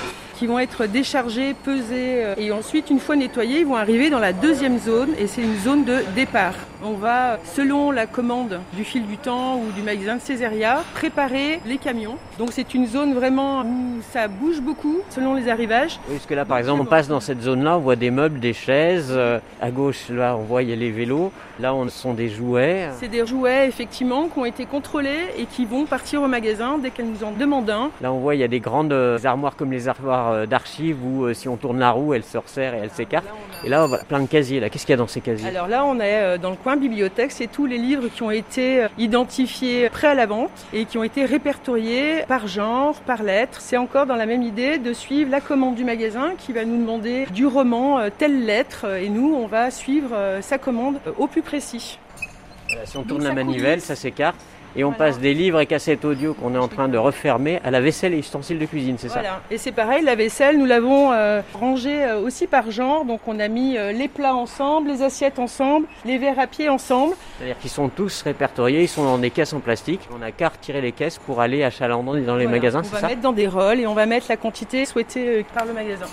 qui 0.40 0.46
vont 0.46 0.58
être 0.58 0.86
déchargés, 0.86 1.52
pesés 1.52 2.24
euh, 2.24 2.34
et 2.38 2.50
ensuite, 2.50 2.88
une 2.88 2.98
fois 2.98 3.14
nettoyés, 3.14 3.60
ils 3.60 3.66
vont 3.66 3.76
arriver 3.76 4.08
dans 4.08 4.18
la 4.18 4.32
deuxième 4.32 4.78
zone 4.78 5.10
et 5.18 5.26
c'est 5.26 5.42
une 5.42 5.58
zone 5.58 5.84
de 5.84 5.98
départ. 6.16 6.54
On 6.82 6.92
va, 6.92 7.38
selon 7.44 7.90
la 7.90 8.06
commande 8.06 8.58
du 8.72 8.84
fil 8.84 9.06
du 9.06 9.18
temps 9.18 9.56
ou 9.58 9.70
du 9.72 9.82
magasin 9.82 10.16
de 10.16 10.22
Césaria, 10.22 10.82
préparer 10.94 11.60
les 11.66 11.76
camions. 11.76 12.16
Donc 12.38 12.52
c'est 12.52 12.72
une 12.72 12.86
zone 12.86 13.12
vraiment 13.12 13.60
où 13.60 14.00
ça 14.12 14.28
bouge 14.28 14.62
beaucoup 14.62 15.00
selon 15.10 15.34
les 15.34 15.50
arrivages. 15.50 16.00
Oui, 16.08 16.14
parce 16.14 16.24
que 16.24 16.32
là 16.32 16.46
par 16.46 16.56
exemple 16.56 16.80
on 16.80 16.86
passe 16.86 17.06
dans 17.06 17.20
cette 17.20 17.42
zone-là, 17.42 17.76
on 17.76 17.80
voit 17.80 17.96
des 17.96 18.10
meubles, 18.10 18.40
des 18.40 18.54
chaises. 18.54 19.08
Euh, 19.10 19.40
À 19.60 19.70
gauche, 19.70 20.08
là 20.08 20.36
on 20.38 20.44
voit 20.44 20.62
il 20.62 20.70
y 20.70 20.72
a 20.72 20.76
les 20.76 20.90
vélos. 20.90 21.32
Là 21.58 21.74
on 21.74 21.86
sont 21.90 22.14
des 22.14 22.30
jouets. 22.30 22.88
C'est 22.98 23.08
des 23.08 23.26
jouets 23.26 23.68
effectivement 23.68 24.28
qui 24.28 24.38
ont 24.38 24.46
été 24.46 24.64
contrôlés 24.64 25.26
et 25.36 25.44
qui 25.44 25.66
vont 25.66 25.84
partir 25.84 26.22
au 26.22 26.28
magasin 26.28 26.78
dès 26.78 26.88
qu'elles 26.88 27.10
nous 27.10 27.24
en 27.24 27.32
demandent 27.32 27.68
un. 27.68 27.90
Là 28.00 28.10
on 28.10 28.20
voit 28.20 28.36
il 28.36 28.40
y 28.40 28.44
a 28.44 28.48
des 28.48 28.60
grandes 28.60 28.94
euh, 28.94 29.18
armoires 29.22 29.54
comme 29.54 29.70
les 29.70 29.86
armoires 29.86 30.29
euh, 30.30 30.46
d'archives 30.46 30.98
où 31.04 31.24
euh, 31.24 31.34
si 31.34 31.48
on 31.48 31.56
tourne 31.56 31.78
la 31.78 31.90
roue 31.90 32.14
elle 32.14 32.24
se 32.24 32.38
resserre 32.38 32.74
et 32.74 32.78
elle 32.78 32.90
s'écarte. 32.90 33.26
Et 33.64 33.68
là 33.68 33.86
voilà, 33.86 34.04
plein 34.04 34.20
de 34.20 34.26
casiers. 34.26 34.60
Là, 34.60 34.70
qu'est-ce 34.70 34.86
qu'il 34.86 34.92
y 34.92 34.94
a 34.94 34.96
dans 34.96 35.06
ces 35.06 35.20
casiers? 35.20 35.48
Alors 35.48 35.68
là, 35.68 35.84
on 35.84 36.00
est 36.00 36.22
euh, 36.22 36.38
dans 36.38 36.50
le 36.50 36.56
coin 36.56 36.76
bibliothèque, 36.76 37.32
c'est 37.32 37.46
tous 37.46 37.66
les 37.66 37.78
livres 37.78 38.08
qui 38.08 38.22
ont 38.22 38.30
été 38.30 38.86
identifiés 38.98 39.88
prêts 39.90 40.08
à 40.08 40.14
la 40.14 40.26
vente 40.26 40.50
et 40.72 40.84
qui 40.84 40.98
ont 40.98 41.04
été 41.04 41.24
répertoriés 41.24 42.24
par 42.26 42.46
genre, 42.46 42.94
par 43.00 43.22
lettre. 43.22 43.60
C'est 43.60 43.76
encore 43.76 44.06
dans 44.06 44.16
la 44.16 44.26
même 44.26 44.42
idée 44.42 44.78
de 44.78 44.92
suivre 44.92 45.30
la 45.30 45.40
commande 45.40 45.74
du 45.74 45.84
magasin 45.84 46.32
qui 46.38 46.52
va 46.52 46.64
nous 46.64 46.78
demander 46.78 47.26
du 47.26 47.46
roman 47.46 48.00
telle 48.16 48.44
lettre 48.44 48.86
et 48.96 49.08
nous, 49.08 49.34
on 49.34 49.46
va 49.46 49.70
suivre 49.70 50.38
sa 50.40 50.58
commande 50.58 51.00
au 51.18 51.26
plus 51.26 51.42
précis. 51.42 51.98
Voilà, 52.68 52.86
Si 52.86 52.96
on 52.96 53.00
Donc, 53.00 53.08
tourne 53.08 53.24
la 53.24 53.32
manivelle, 53.34 53.80
ça 53.80 53.96
s'écarte. 53.96 54.36
Et 54.76 54.84
on 54.84 54.92
passe 54.92 55.18
des 55.18 55.34
livres 55.34 55.60
et 55.60 55.66
cassettes 55.66 56.04
audio 56.04 56.32
qu'on 56.34 56.54
est 56.54 56.58
en 56.58 56.68
train 56.68 56.88
de 56.88 56.96
refermer 56.96 57.60
à 57.64 57.70
la 57.70 57.80
vaisselle 57.80 58.14
et 58.14 58.18
ustensiles 58.18 58.58
de 58.58 58.66
cuisine, 58.66 58.96
c'est 58.98 59.08
ça 59.08 59.14
Voilà. 59.14 59.40
Et 59.50 59.58
c'est 59.58 59.72
pareil, 59.72 60.04
la 60.04 60.14
vaisselle, 60.14 60.58
nous 60.58 60.64
l'avons 60.66 61.12
euh, 61.12 61.40
rangée 61.54 62.04
euh, 62.04 62.20
aussi 62.20 62.46
par 62.46 62.70
genre. 62.70 63.04
Donc 63.04 63.20
on 63.26 63.40
a 63.40 63.48
mis 63.48 63.76
euh, 63.76 63.92
les 63.92 64.06
plats 64.08 64.34
ensemble, 64.34 64.88
les 64.88 65.02
assiettes 65.02 65.38
ensemble, 65.38 65.86
les 66.04 66.18
verres 66.18 66.38
à 66.38 66.46
pied 66.46 66.68
ensemble. 66.68 67.14
C'est-à-dire 67.38 67.58
qu'ils 67.58 67.70
sont 67.70 67.88
tous 67.88 68.22
répertoriés, 68.22 68.82
ils 68.82 68.88
sont 68.88 69.04
dans 69.04 69.18
des 69.18 69.30
caisses 69.30 69.52
en 69.52 69.60
plastique. 69.60 70.08
On 70.16 70.22
a 70.22 70.30
qu'à 70.30 70.48
retirer 70.50 70.80
les 70.80 70.92
caisses 70.92 71.18
pour 71.18 71.40
aller 71.40 71.64
achalandant 71.64 72.12
dans 72.12 72.16
les 72.16 72.22
Voilà. 72.24 72.48
magasins, 72.48 72.80
On 72.80 72.84
c'est 72.84 72.92
va 72.92 73.00
ça 73.00 73.08
mettre 73.08 73.22
dans 73.22 73.32
des 73.32 73.48
rôles 73.48 73.80
et 73.80 73.86
on 73.86 73.94
va 73.94 74.06
mettre 74.06 74.26
la 74.28 74.36
quantité 74.36 74.84
souhaitée 74.84 75.44
par 75.54 75.64
le 75.64 75.72
magasin. 75.72 76.06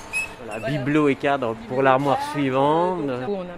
Voilà, 0.48 0.70
Bibelot 0.70 1.10
et 1.10 1.16
cadre 1.16 1.56
pour 1.68 1.82
l'armoire 1.84 2.20
suivante. 2.32 3.01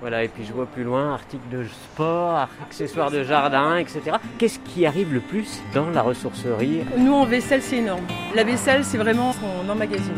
Voilà, 0.01 0.23
et 0.23 0.27
puis 0.27 0.43
je 0.43 0.53
vois 0.53 0.65
plus 0.65 0.83
loin, 0.83 1.13
articles 1.13 1.47
de 1.51 1.63
sport, 1.65 2.47
accessoires 2.65 3.11
de 3.11 3.23
jardin, 3.23 3.77
etc. 3.77 4.17
Qu'est-ce 4.37 4.59
qui 4.59 4.85
arrive 4.85 5.13
le 5.13 5.19
plus 5.19 5.61
dans 5.73 5.89
la 5.89 6.01
ressourcerie? 6.01 6.81
Nous, 6.97 7.13
en 7.13 7.25
vaisselle, 7.25 7.61
c'est 7.61 7.77
énorme. 7.77 8.05
La 8.35 8.43
vaisselle, 8.43 8.83
c'est 8.83 8.97
vraiment 8.97 9.33
ce 9.33 9.39
qu'on 9.39 9.69
emmagasine. 9.69 10.13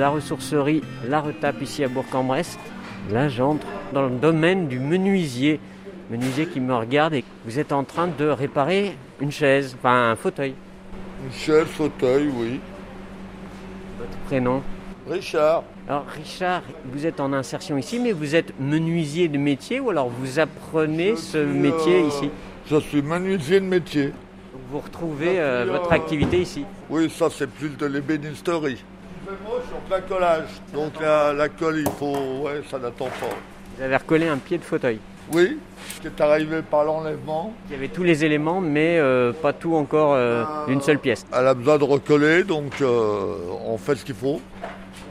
la 0.00 0.08
ressourcerie 0.08 0.80
La 1.06 1.20
Retape 1.20 1.60
ici 1.60 1.84
à 1.84 1.88
Bourg-en-Bresse. 1.88 2.58
Là, 3.12 3.28
j'entre 3.28 3.66
dans 3.92 4.02
le 4.02 4.16
domaine 4.16 4.66
du 4.66 4.78
menuisier. 4.78 5.60
Menuisier 6.10 6.46
qui 6.46 6.58
me 6.58 6.74
regarde 6.74 7.14
et 7.14 7.24
vous 7.44 7.60
êtes 7.60 7.70
en 7.70 7.84
train 7.84 8.08
de 8.08 8.26
réparer 8.26 8.96
une 9.20 9.30
chaise, 9.30 9.76
enfin 9.78 10.10
un 10.10 10.16
fauteuil. 10.16 10.54
Une 11.24 11.32
chaise, 11.32 11.66
fauteuil, 11.66 12.28
oui. 12.34 12.58
Votre 13.98 14.18
prénom 14.26 14.60
Richard. 15.08 15.62
Alors 15.88 16.06
Richard, 16.08 16.62
vous 16.86 17.06
êtes 17.06 17.20
en 17.20 17.32
insertion 17.32 17.78
ici, 17.78 18.00
mais 18.00 18.12
vous 18.12 18.34
êtes 18.34 18.52
menuisier 18.58 19.28
de 19.28 19.38
métier 19.38 19.78
ou 19.78 19.90
alors 19.90 20.08
vous 20.08 20.40
apprenez 20.40 21.16
ce 21.16 21.44
suis, 21.44 21.58
métier 21.58 22.02
euh, 22.02 22.08
ici 22.08 22.30
Je 22.66 22.76
suis 22.80 23.02
menuisier 23.02 23.60
de 23.60 23.66
métier. 23.66 24.06
Donc 24.06 24.62
Vous 24.70 24.78
retrouvez 24.80 25.40
euh, 25.40 25.66
votre 25.70 25.92
euh, 25.92 25.96
activité 25.96 26.40
ici. 26.40 26.64
Oui, 26.88 27.08
ça 27.08 27.28
c'est 27.30 27.48
plus 27.48 27.70
de 27.70 27.86
l'ébénisterie. 27.86 28.78
Je 29.26 29.30
fais 29.30 29.42
moche 29.48 29.62
sur 29.68 29.78
plein 29.78 30.00
collage. 30.00 30.48
Donc 30.74 31.00
la, 31.00 31.32
la 31.32 31.48
colle, 31.48 31.78
il 31.78 31.90
faut. 31.98 32.42
Ouais, 32.44 32.62
ça 32.68 32.78
n'attend 32.78 33.06
pas. 33.06 33.36
Vous 33.76 33.82
avez 33.82 33.96
recollé 33.96 34.28
un 34.28 34.38
pied 34.38 34.58
de 34.58 34.64
fauteuil. 34.64 34.98
Oui, 35.32 35.58
ce 35.94 36.00
qui 36.00 36.06
est 36.08 36.20
arrivé 36.20 36.60
par 36.62 36.84
l'enlèvement. 36.84 37.54
Il 37.68 37.74
y 37.74 37.76
avait 37.76 37.88
tous 37.88 38.02
les 38.02 38.24
éléments, 38.24 38.60
mais 38.60 38.98
euh, 38.98 39.32
pas 39.32 39.52
tout 39.52 39.76
encore 39.76 40.14
euh, 40.14 40.44
d'une 40.66 40.80
seule 40.80 40.98
pièce. 40.98 41.24
Elle 41.32 41.46
a 41.46 41.54
besoin 41.54 41.78
de 41.78 41.84
recoller, 41.84 42.42
donc 42.42 42.80
euh, 42.80 43.36
on 43.64 43.78
fait 43.78 43.94
ce 43.94 44.04
qu'il 44.04 44.16
faut. 44.16 44.40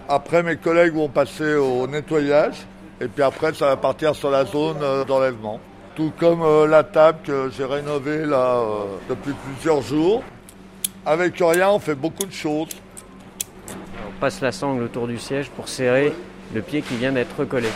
Après, 0.10 0.44
mes 0.44 0.58
collègues 0.58 0.94
vont 0.94 1.08
passer 1.08 1.56
au 1.56 1.88
nettoyage. 1.88 2.66
Et 3.00 3.08
puis 3.08 3.24
après, 3.24 3.54
ça 3.54 3.68
va 3.68 3.78
partir 3.78 4.14
sur 4.14 4.30
la 4.30 4.44
zone 4.44 4.80
euh, 4.82 5.06
d'enlèvement. 5.06 5.62
Tout 5.96 6.12
comme 6.18 6.44
la 6.70 6.84
table 6.84 7.20
que 7.26 7.50
j'ai 7.50 7.66
rénovée 7.66 8.26
là 8.26 8.64
depuis 9.10 9.34
plusieurs 9.34 9.82
jours. 9.82 10.24
Avec 11.06 11.36
rien, 11.40 11.72
on 11.72 11.80
fait 11.80 11.96
beaucoup 11.96 12.26
de 12.26 12.32
choses. 12.32 12.70
On 14.08 14.20
passe 14.22 14.40
la 14.40 14.54
sangle 14.54 14.84
autour 14.84 15.08
du 15.08 15.18
siège 15.18 15.50
pour 15.50 15.68
serrer 15.68 16.14
le 16.54 16.62
pied 16.62 16.82
qui 16.84 16.96
vient 16.96 17.12
d'être 17.12 17.38
recollé. 17.38 17.68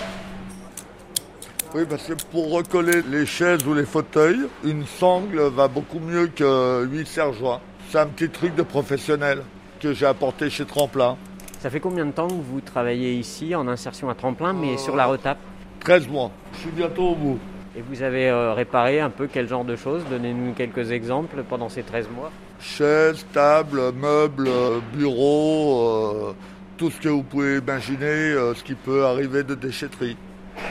Oui, 1.75 1.86
parce 1.89 2.03
que 2.03 2.13
pour 2.32 2.51
recoller 2.51 3.01
les 3.10 3.25
chaises 3.25 3.65
ou 3.65 3.74
les 3.74 3.86
fauteuils, 3.86 4.42
une 4.63 4.86
sangle 4.86 5.42
va 5.50 5.68
beaucoup 5.68 6.00
mieux 6.00 6.27
que 6.27 6.86
8 6.86 7.08
serre-joints. 7.08 7.62
C'est 7.89 7.98
un 7.98 8.06
petit 8.06 8.30
truc 8.30 8.53
de 8.53 8.62
professionnel 8.62 9.42
que 9.80 9.92
j'ai 9.92 10.06
apporté 10.06 10.51
chez 10.51 10.65
Tremplin. 10.65 11.18
Ça 11.60 11.72
fait 11.72 11.80
combien 11.80 12.06
de 12.06 12.12
temps 12.12 12.27
que 12.27 12.34
vous 12.34 12.62
travaillez 12.62 13.13
ici 13.13 13.56
en 13.56 13.68
insertion 13.68 14.10
à 14.10 14.15
tremplin, 14.15 14.53
mais 14.53 14.77
sur 14.77 14.96
la 14.96 15.08
retape 15.08 15.39
13 15.80 16.08
mois. 16.10 16.30
Je 16.53 16.60
suis 16.60 16.72
bientôt 16.72 17.10
au 17.10 17.15
bout. 17.15 17.39
Et 17.75 17.82
vous 17.82 18.03
avez 18.03 18.30
euh, 18.30 18.53
réparé 18.53 19.00
un 19.00 19.10
peu 19.10 19.27
quel 19.32 19.48
genre 19.48 19.65
de 19.65 19.75
choses? 19.75 20.03
Donnez-nous 20.12 20.53
quelques 20.53 20.92
exemples 20.92 21.44
pendant 21.50 21.70
ces 21.70 21.82
13 21.82 22.08
mois. 22.15 22.32
Chaises, 22.60 23.25
tables, 23.34 23.94
meubles, 23.94 24.48
euh, 24.48 24.80
bureaux, 24.94 25.88
euh, 25.88 26.34
tout 26.77 26.92
ce 26.92 27.00
que 27.00 27.10
vous 27.10 27.24
pouvez 27.24 27.58
imaginer, 27.58 28.06
euh, 28.06 28.53
ce 28.53 28.63
qui 28.63 28.75
peut 28.75 29.06
arriver 29.06 29.44
de 29.44 29.56
déchetterie. 29.56 30.18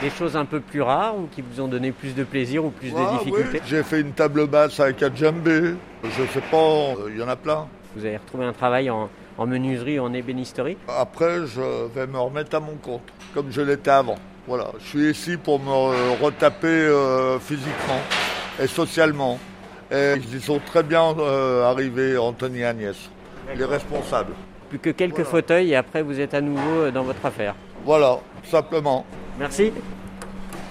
Des 0.01 0.09
choses 0.09 0.35
un 0.35 0.45
peu 0.45 0.59
plus 0.59 0.81
rares 0.81 1.17
ou 1.17 1.27
qui 1.33 1.41
vous 1.41 1.61
ont 1.61 1.67
donné 1.67 1.91
plus 1.91 2.13
de 2.15 2.23
plaisir 2.23 2.63
ou 2.65 2.69
plus 2.69 2.91
Ah, 2.95 2.99
de 3.13 3.17
difficultés 3.19 3.59
oui, 3.59 3.67
J'ai 3.67 3.83
fait 3.83 4.01
une 4.01 4.11
table 4.11 4.47
basse 4.47 4.79
avec 4.79 5.01
un 5.03 5.13
djembé. 5.13 5.75
Je 6.03 6.23
sais 6.33 6.41
pas, 6.51 6.57
euh, 6.57 7.09
il 7.09 7.19
y 7.19 7.23
en 7.23 7.27
a 7.29 7.35
plein. 7.35 7.67
Vous 7.95 8.05
avez 8.05 8.17
retrouvé 8.17 8.45
un 8.45 8.53
travail 8.53 8.89
en, 8.89 9.09
en 9.37 9.45
menuiserie, 9.45 9.99
en 9.99 10.13
ébénisterie 10.13 10.77
Après, 10.87 11.45
je 11.45 11.61
vais 11.93 12.07
me 12.07 12.17
remettre 12.17 12.55
à 12.55 12.59
mon 12.59 12.75
compte, 12.75 13.03
comme 13.33 13.51
je 13.51 13.61
l'étais 13.61 13.91
avant. 13.91 14.15
Voilà, 14.47 14.71
je 14.79 14.85
suis 14.87 15.09
ici 15.11 15.37
pour 15.37 15.59
me 15.59 15.69
euh, 15.69 16.11
retaper 16.21 16.67
euh, 16.67 17.39
physiquement 17.39 18.01
et 18.61 18.67
socialement. 18.67 19.39
Et 19.91 20.15
ils 20.17 20.35
y 20.37 20.41
sont 20.41 20.59
très 20.65 20.83
bien 20.83 21.15
euh, 21.19 21.63
arrivés, 21.69 22.17
Anthony 22.17 22.59
et 22.59 22.65
Agnès, 22.65 23.09
les 23.55 23.63
responsables. 23.65 24.33
Plus 24.69 24.79
que 24.79 24.89
quelques 24.89 25.13
Voilà. 25.17 25.29
fauteuils 25.29 25.71
et 25.71 25.75
après 25.75 26.01
vous 26.01 26.19
êtes 26.19 26.33
à 26.33 26.41
nouveau 26.41 26.89
dans 26.91 27.03
votre 27.03 27.23
affaire. 27.25 27.53
Voilà, 27.85 28.17
simplement. 28.43 29.05
Merci. 29.39 29.71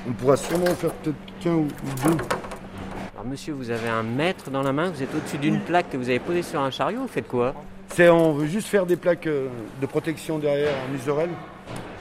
On 0.08 0.12
pourra 0.12 0.36
sûrement 0.36 0.66
faire 0.66 0.90
peut-être 0.92 1.16
qu'un 1.40 1.54
ou 1.54 1.68
deux. 2.04 2.16
Alors 3.14 3.26
monsieur, 3.26 3.52
vous 3.52 3.70
avez 3.70 3.88
un 3.88 4.02
mètre 4.02 4.50
dans 4.50 4.62
la 4.62 4.72
main, 4.72 4.90
vous 4.90 5.02
êtes 5.02 5.14
au-dessus 5.14 5.38
d'une 5.38 5.60
plaque 5.60 5.90
que 5.90 5.96
vous 5.96 6.08
avez 6.08 6.18
posée 6.18 6.42
sur 6.42 6.60
un 6.60 6.70
chariot, 6.70 7.00
vous 7.02 7.08
faites 7.08 7.28
quoi? 7.28 7.54
C'est, 7.88 8.08
on 8.08 8.32
veut 8.32 8.46
juste 8.46 8.68
faire 8.68 8.86
des 8.86 8.96
plaques 8.96 9.26
euh, 9.26 9.48
de 9.80 9.86
protection 9.86 10.38
derrière 10.38 10.72
en 10.90 10.94
userel. 10.94 11.28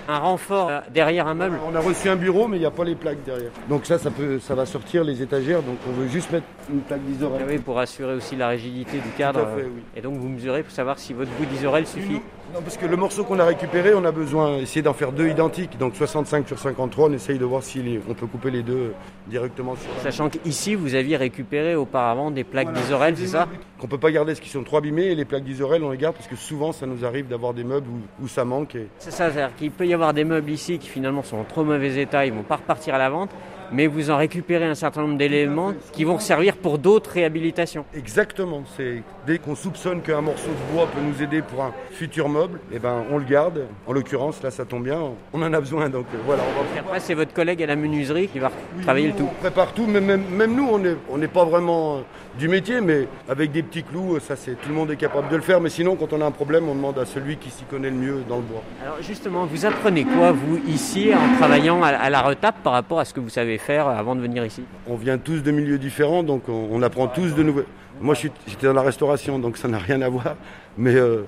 Un 0.08 0.18
renfort 0.18 0.70
euh, 0.70 0.80
derrière 0.92 1.28
un 1.28 1.34
meuble 1.36 1.60
On 1.70 1.76
a 1.76 1.80
reçu 1.80 2.10
un 2.10 2.16
bureau, 2.16 2.48
mais 2.48 2.58
il 2.58 2.62
n'y 2.62 2.66
a 2.66 2.72
pas 2.72 2.86
les 2.86 2.96
plaques 2.96 3.24
derrière. 3.26 3.52
Donc 3.70 3.86
ça, 3.86 4.00
ça, 4.00 4.10
peut, 4.10 4.40
ça 4.40 4.56
va 4.56 4.66
sortir 4.66 5.04
les 5.04 5.22
étagères. 5.22 5.62
Donc 5.62 5.78
on 5.88 5.92
veut 5.92 6.08
juste 6.08 6.32
mettre 6.32 6.46
une 6.72 6.80
plaque 6.80 7.02
Ah 7.06 7.12
d'isorel. 7.12 7.42
oui, 7.48 7.58
pour 7.60 7.78
assurer 7.78 8.16
aussi 8.16 8.36
la 8.36 8.48
rigidité 8.48 8.98
du 8.98 9.10
cadre. 9.18 9.42
Tout 9.42 9.48
à 9.48 9.56
fait, 9.58 9.64
oui. 9.64 9.84
Et 9.96 10.02
donc 10.02 10.16
vous 10.16 10.30
mesurez 10.30 10.64
pour 10.64 10.72
savoir 10.72 10.98
si 10.98 11.14
votre 11.14 11.30
bout 11.32 11.46
d'isorel 11.46 11.86
suffit. 11.86 12.22
Non, 12.54 12.62
parce 12.62 12.76
que 12.76 12.86
le 12.86 12.98
morceau 12.98 13.24
qu'on 13.24 13.40
a 13.40 13.46
récupéré, 13.46 13.94
on 13.96 14.04
a 14.04 14.12
besoin 14.12 14.58
d'essayer 14.58 14.82
d'en 14.82 14.92
faire 14.94 15.14
deux 15.14 15.30
identiques. 15.30 15.78
Donc 15.78 15.96
65 15.96 16.46
sur 16.46 16.60
53, 16.60 17.08
on 17.08 17.14
essaye 17.14 17.40
de 17.40 17.46
voir 17.46 17.64
si 17.64 17.82
on 18.10 18.14
peut 18.14 18.28
couper 18.28 18.52
les 18.52 18.62
deux 18.62 18.94
directement 19.28 19.78
sur 19.78 19.90
Sachant 20.02 20.28
qu'ici, 20.28 20.76
vous 20.76 20.94
aviez 20.94 21.16
récupéré 21.16 21.76
auparavant 21.76 22.30
des 22.30 22.44
plaques 22.44 22.74
d'isorel, 22.74 23.16
c'est 23.16 23.28
ça 23.28 23.48
Qu'on 23.80 23.88
peut 23.88 23.98
pas 23.98 24.12
garder 24.12 24.36
ce 24.36 24.42
qui 24.42 24.50
sont 24.50 24.64
trop 24.64 24.78
abîmés 24.78 25.06
et 25.06 25.16
les 25.16 25.24
plaques 25.24 25.46
d'isorel, 25.46 25.82
on 25.82 25.92
les 25.92 25.98
garde 25.98 26.16
parce 26.16 26.28
que 26.28 26.36
souvent 26.36 26.74
ça 26.74 26.86
nous 26.86 27.06
arrive 27.06 27.30
d'avoir 27.30 27.54
des 27.54 27.64
meubles 27.64 27.88
où, 27.88 28.26
où 28.26 28.28
ça 28.28 28.44
manque. 28.44 28.76
Et... 28.76 28.88
C'est 28.98 29.12
ça, 29.12 29.32
c'est-à-dire 29.32 29.56
qu'il 29.56 29.72
peut 29.72 29.88
y 29.88 29.94
avoir 29.94 30.14
des 30.14 30.26
meubles 30.26 30.52
ici 30.52 30.78
qui 30.78 30.90
finalement 30.90 31.24
sont 31.24 31.38
en 31.38 31.46
trop 31.46 31.64
mauvais 31.64 32.02
état, 32.02 32.26
ils 32.26 32.34
vont 32.34 32.44
pas 32.44 32.58
repartir 32.58 32.96
à 32.96 32.98
la 32.98 33.10
vente, 33.10 33.30
mais 33.72 33.88
vous 33.88 34.10
en 34.12 34.18
récupérez 34.18 34.66
un 34.66 34.76
certain 34.76 35.02
nombre 35.02 35.18
d'éléments 35.18 35.74
qui 35.92 36.04
vont 36.04 36.20
servir 36.20 36.58
pour 36.58 36.78
d'autres 36.78 37.12
réhabilitations. 37.12 37.86
Exactement. 37.96 38.64
C'est 38.78 39.04
dès 39.26 39.38
qu'on 39.38 39.56
soupçonne 39.56 40.02
qu'un 40.02 40.22
morceau 40.22 40.50
de 40.50 40.74
bois 40.74 40.88
peut 40.88 41.02
nous 41.02 41.22
aider 41.22 41.42
pour 41.42 41.64
un 41.64 41.74
futur 41.92 42.30
meuble, 42.30 42.60
eh 42.74 42.80
ben 42.80 43.04
on 43.12 43.18
le 43.18 43.26
garde. 43.26 43.68
En 43.88 43.94
l'occurrence, 43.94 44.42
là 44.44 44.52
ça 44.52 44.66
tombe 44.66 44.84
bien, 44.84 45.00
on 45.34 45.42
en 45.42 45.54
a 45.54 45.60
besoin. 45.60 45.90
Donc 45.90 46.06
euh, 46.14 46.18
voilà, 46.26 46.44
on 46.44 46.62
va 46.64 46.80
après, 46.80 47.00
c'est 47.00 47.14
votre 47.14 47.34
collègue 47.34 47.62
à 47.64 47.68
la 47.68 47.76
menuiserie 47.76 48.28
qui 48.28 48.40
va 48.40 48.52
travailler 48.84 49.08
le 49.08 49.14
tout. 49.14 49.28
On 49.30 49.42
prépare 49.42 49.74
tout, 49.74 49.86
mais 49.88 50.02
même, 50.02 50.24
même 50.30 50.56
nous, 50.56 50.68
on 50.68 50.80
n'est 50.80 50.96
on 51.10 51.20
pas 51.28 51.46
vraiment 51.46 51.98
euh, 51.98 52.02
du 52.38 52.48
métier, 52.48 52.82
mais 52.82 53.08
avec 53.28 53.52
des 53.52 53.62
petits 53.64 53.84
clous, 53.84 54.16
euh, 54.16 54.20
ça 54.20 54.36
c'est 54.36 54.54
tout 54.56 54.70
le 54.70 54.76
monde 54.76 54.92
est 54.92 54.96
capable 54.96 55.30
de 55.30 55.36
le 55.36 55.42
faire. 55.42 55.60
Mais 55.62 55.70
sinon, 55.70 55.96
quand 55.96 56.14
on 56.14 56.22
a 56.22 56.26
un 56.26 56.32
problème, 56.32 56.68
on 56.70 56.76
demande 56.76 56.98
à 57.00 57.06
celui 57.06 57.38
qui 57.38 57.50
s'y 57.50 57.64
connaît 57.66 57.90
le 57.90 57.96
mieux 57.96 58.24
dans 58.28 58.38
le 58.38 58.44
bois. 58.44 58.64
Alors 58.84 58.98
justement, 59.02 59.46
vous 59.46 59.66
apprenez 59.66 60.06
quoi, 60.06 60.32
vous, 60.32 60.60
ici, 60.68 61.12
en 61.14 61.38
travaillant 61.38 61.82
à, 61.84 62.10
la 62.10 62.22
retape 62.22 62.56
par 62.64 62.74
rapport 62.74 63.00
à 63.00 63.06
ce 63.06 63.14
que 63.14 63.20
vous 63.20 63.30
savez 63.30 63.58
faire 63.58 63.88
avant 63.88 64.16
de 64.16 64.22
venir 64.22 64.46
ici? 64.46 64.64
On 64.88 64.96
vient 64.96 65.18
tous 65.18 65.42
de 65.42 65.52
milieux 65.52 65.78
différents, 65.78 66.24
donc 66.24 66.44
on, 66.48 66.70
on 66.72 66.82
apprend 66.82 67.08
tous 67.08 67.36
de 67.36 67.44
nouvelles. 67.44 67.66
Moi, 68.00 68.16
je 68.16 68.20
suis- 68.22 68.32
j'étais 68.48 68.68
dans 68.68 68.74
la 68.74 68.82
restauration, 68.82 69.38
donc 69.38 69.58
ça 69.58 69.68
n'a 69.68 69.78
rien 69.78 70.02
à 70.02 70.10
voir. 70.10 70.36
Mais 70.78 70.96
euh, 70.96 71.26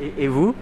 et, 0.00 0.24
et 0.24 0.28
vous? 0.28 0.54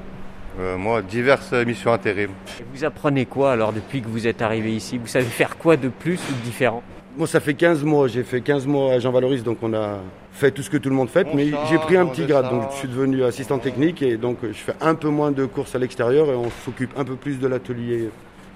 Euh, 0.60 0.76
moi, 0.76 1.00
diverses 1.00 1.52
missions 1.52 1.92
intérim. 1.92 2.30
Et 2.60 2.64
Vous 2.74 2.84
apprenez 2.84 3.24
quoi 3.24 3.52
alors 3.52 3.72
depuis 3.72 4.02
que 4.02 4.08
vous 4.08 4.26
êtes 4.26 4.42
arrivé 4.42 4.70
ici? 4.72 4.98
Vous 4.98 5.06
savez 5.06 5.24
faire 5.24 5.56
quoi 5.56 5.76
de 5.78 5.88
plus 5.88 6.20
ou 6.28 6.32
de 6.34 6.44
différent? 6.44 6.82
Moi, 7.16 7.26
ça 7.26 7.40
fait 7.40 7.54
15 7.54 7.84
mois. 7.84 8.08
J'ai 8.08 8.22
fait 8.22 8.40
15 8.40 8.66
mois 8.66 8.94
à 8.94 8.98
Jean 8.98 9.12
Valoris, 9.12 9.42
donc 9.42 9.58
on 9.62 9.72
a 9.74 10.00
fait 10.32 10.50
tout 10.50 10.62
ce 10.62 10.70
que 10.70 10.76
tout 10.76 10.88
le 10.88 10.94
monde 10.94 11.08
fait. 11.08 11.26
On 11.30 11.36
mais 11.36 11.50
j'ai 11.68 11.78
pris 11.78 11.96
un 11.96 12.06
petit 12.06 12.24
grade, 12.24 12.50
donc 12.50 12.70
je 12.72 12.76
suis 12.78 12.88
devenu 12.88 13.22
assistant 13.24 13.58
technique 13.58 14.02
et 14.02 14.16
donc 14.16 14.38
euh, 14.42 14.48
je 14.52 14.58
fais 14.58 14.74
un 14.80 14.94
peu 14.94 15.08
moins 15.08 15.30
de 15.30 15.44
courses 15.44 15.74
à 15.74 15.78
l'extérieur 15.78 16.28
et 16.28 16.34
on 16.34 16.50
s'occupe 16.64 16.90
un 16.96 17.04
peu 17.04 17.16
plus 17.16 17.38
de 17.38 17.46
l'atelier 17.46 18.08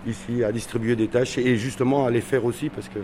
ici, 0.06 0.42
à 0.42 0.52
distribuer 0.52 0.96
des 0.96 1.08
tâches 1.08 1.36
et 1.38 1.56
justement 1.56 2.06
à 2.06 2.10
les 2.10 2.20
faire 2.20 2.44
aussi 2.44 2.68
parce 2.68 2.88
que 2.88 3.00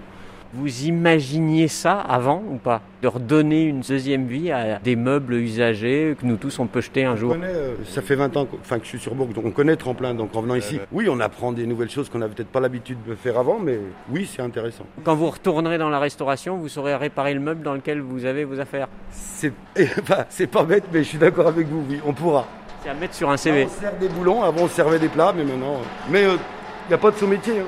Vous 0.54 0.84
imaginiez 0.84 1.66
ça 1.68 1.98
avant 1.98 2.42
ou 2.50 2.56
pas 2.56 2.82
De 3.00 3.08
redonner 3.08 3.62
une 3.62 3.80
deuxième 3.80 4.26
vie 4.26 4.52
à 4.52 4.78
des 4.78 4.96
meubles 4.96 5.34
usagés 5.34 6.14
que 6.20 6.26
nous 6.26 6.36
tous 6.36 6.58
on 6.58 6.66
peut 6.66 6.82
jeter 6.82 7.04
un 7.06 7.12
On 7.12 7.16
jour 7.16 7.32
connaît, 7.32 7.46
euh, 7.46 7.74
ça 7.84 8.02
fait 8.02 8.16
20 8.16 8.36
ans 8.36 8.44
que, 8.44 8.56
enfin, 8.56 8.78
que 8.78 8.84
je 8.84 8.90
suis 8.90 8.98
sur 8.98 9.14
Bourg, 9.14 9.28
donc 9.28 9.46
on 9.46 9.50
connaît 9.50 9.76
Tremplin. 9.76 10.12
Donc 10.14 10.36
en 10.36 10.42
venant 10.42 10.54
ici, 10.54 10.78
oui, 10.92 11.08
on 11.10 11.20
apprend 11.20 11.52
des 11.52 11.64
nouvelles 11.66 11.88
choses 11.90 12.10
qu'on 12.10 12.18
n'avait 12.18 12.34
peut-être 12.34 12.52
pas 12.52 12.60
l'habitude 12.60 12.98
de 13.08 13.14
faire 13.14 13.38
avant, 13.38 13.58
mais 13.58 13.78
oui, 14.10 14.30
c'est 14.30 14.42
intéressant. 14.42 14.84
Quand 15.04 15.14
vous 15.14 15.30
retournerez 15.30 15.78
dans 15.78 15.88
la 15.88 15.98
restauration, 15.98 16.56
vous 16.58 16.68
saurez 16.68 16.94
réparer 16.96 17.32
le 17.32 17.40
meuble 17.40 17.62
dans 17.62 17.72
lequel 17.74 18.00
vous 18.02 18.26
avez 18.26 18.44
vos 18.44 18.60
affaires. 18.60 18.88
C'est 19.10 19.52
enfin, 20.00 20.24
c'est 20.28 20.46
pas 20.48 20.64
bête, 20.64 20.84
mais 20.92 20.98
je 21.02 21.08
suis 21.08 21.18
d'accord 21.18 21.46
avec 21.48 21.66
vous, 21.66 21.82
oui, 21.88 21.98
on 22.06 22.12
pourra. 22.12 22.46
C'est 22.82 22.90
à 22.90 22.94
mettre 22.94 23.14
sur 23.14 23.30
un 23.30 23.36
CV. 23.38 23.64
On 23.66 23.80
sert 23.80 23.96
des 23.98 24.08
boulons, 24.08 24.42
avant 24.42 24.64
on 24.64 24.68
servait 24.68 24.98
des 24.98 25.08
plats, 25.08 25.32
mais 25.34 25.44
maintenant. 25.44 25.76
euh, 25.76 26.10
Mais 26.10 26.22
il 26.24 26.88
n'y 26.88 26.94
a 26.94 26.98
pas 26.98 27.10
de 27.10 27.16
sous-métier. 27.16 27.60
hein. 27.60 27.64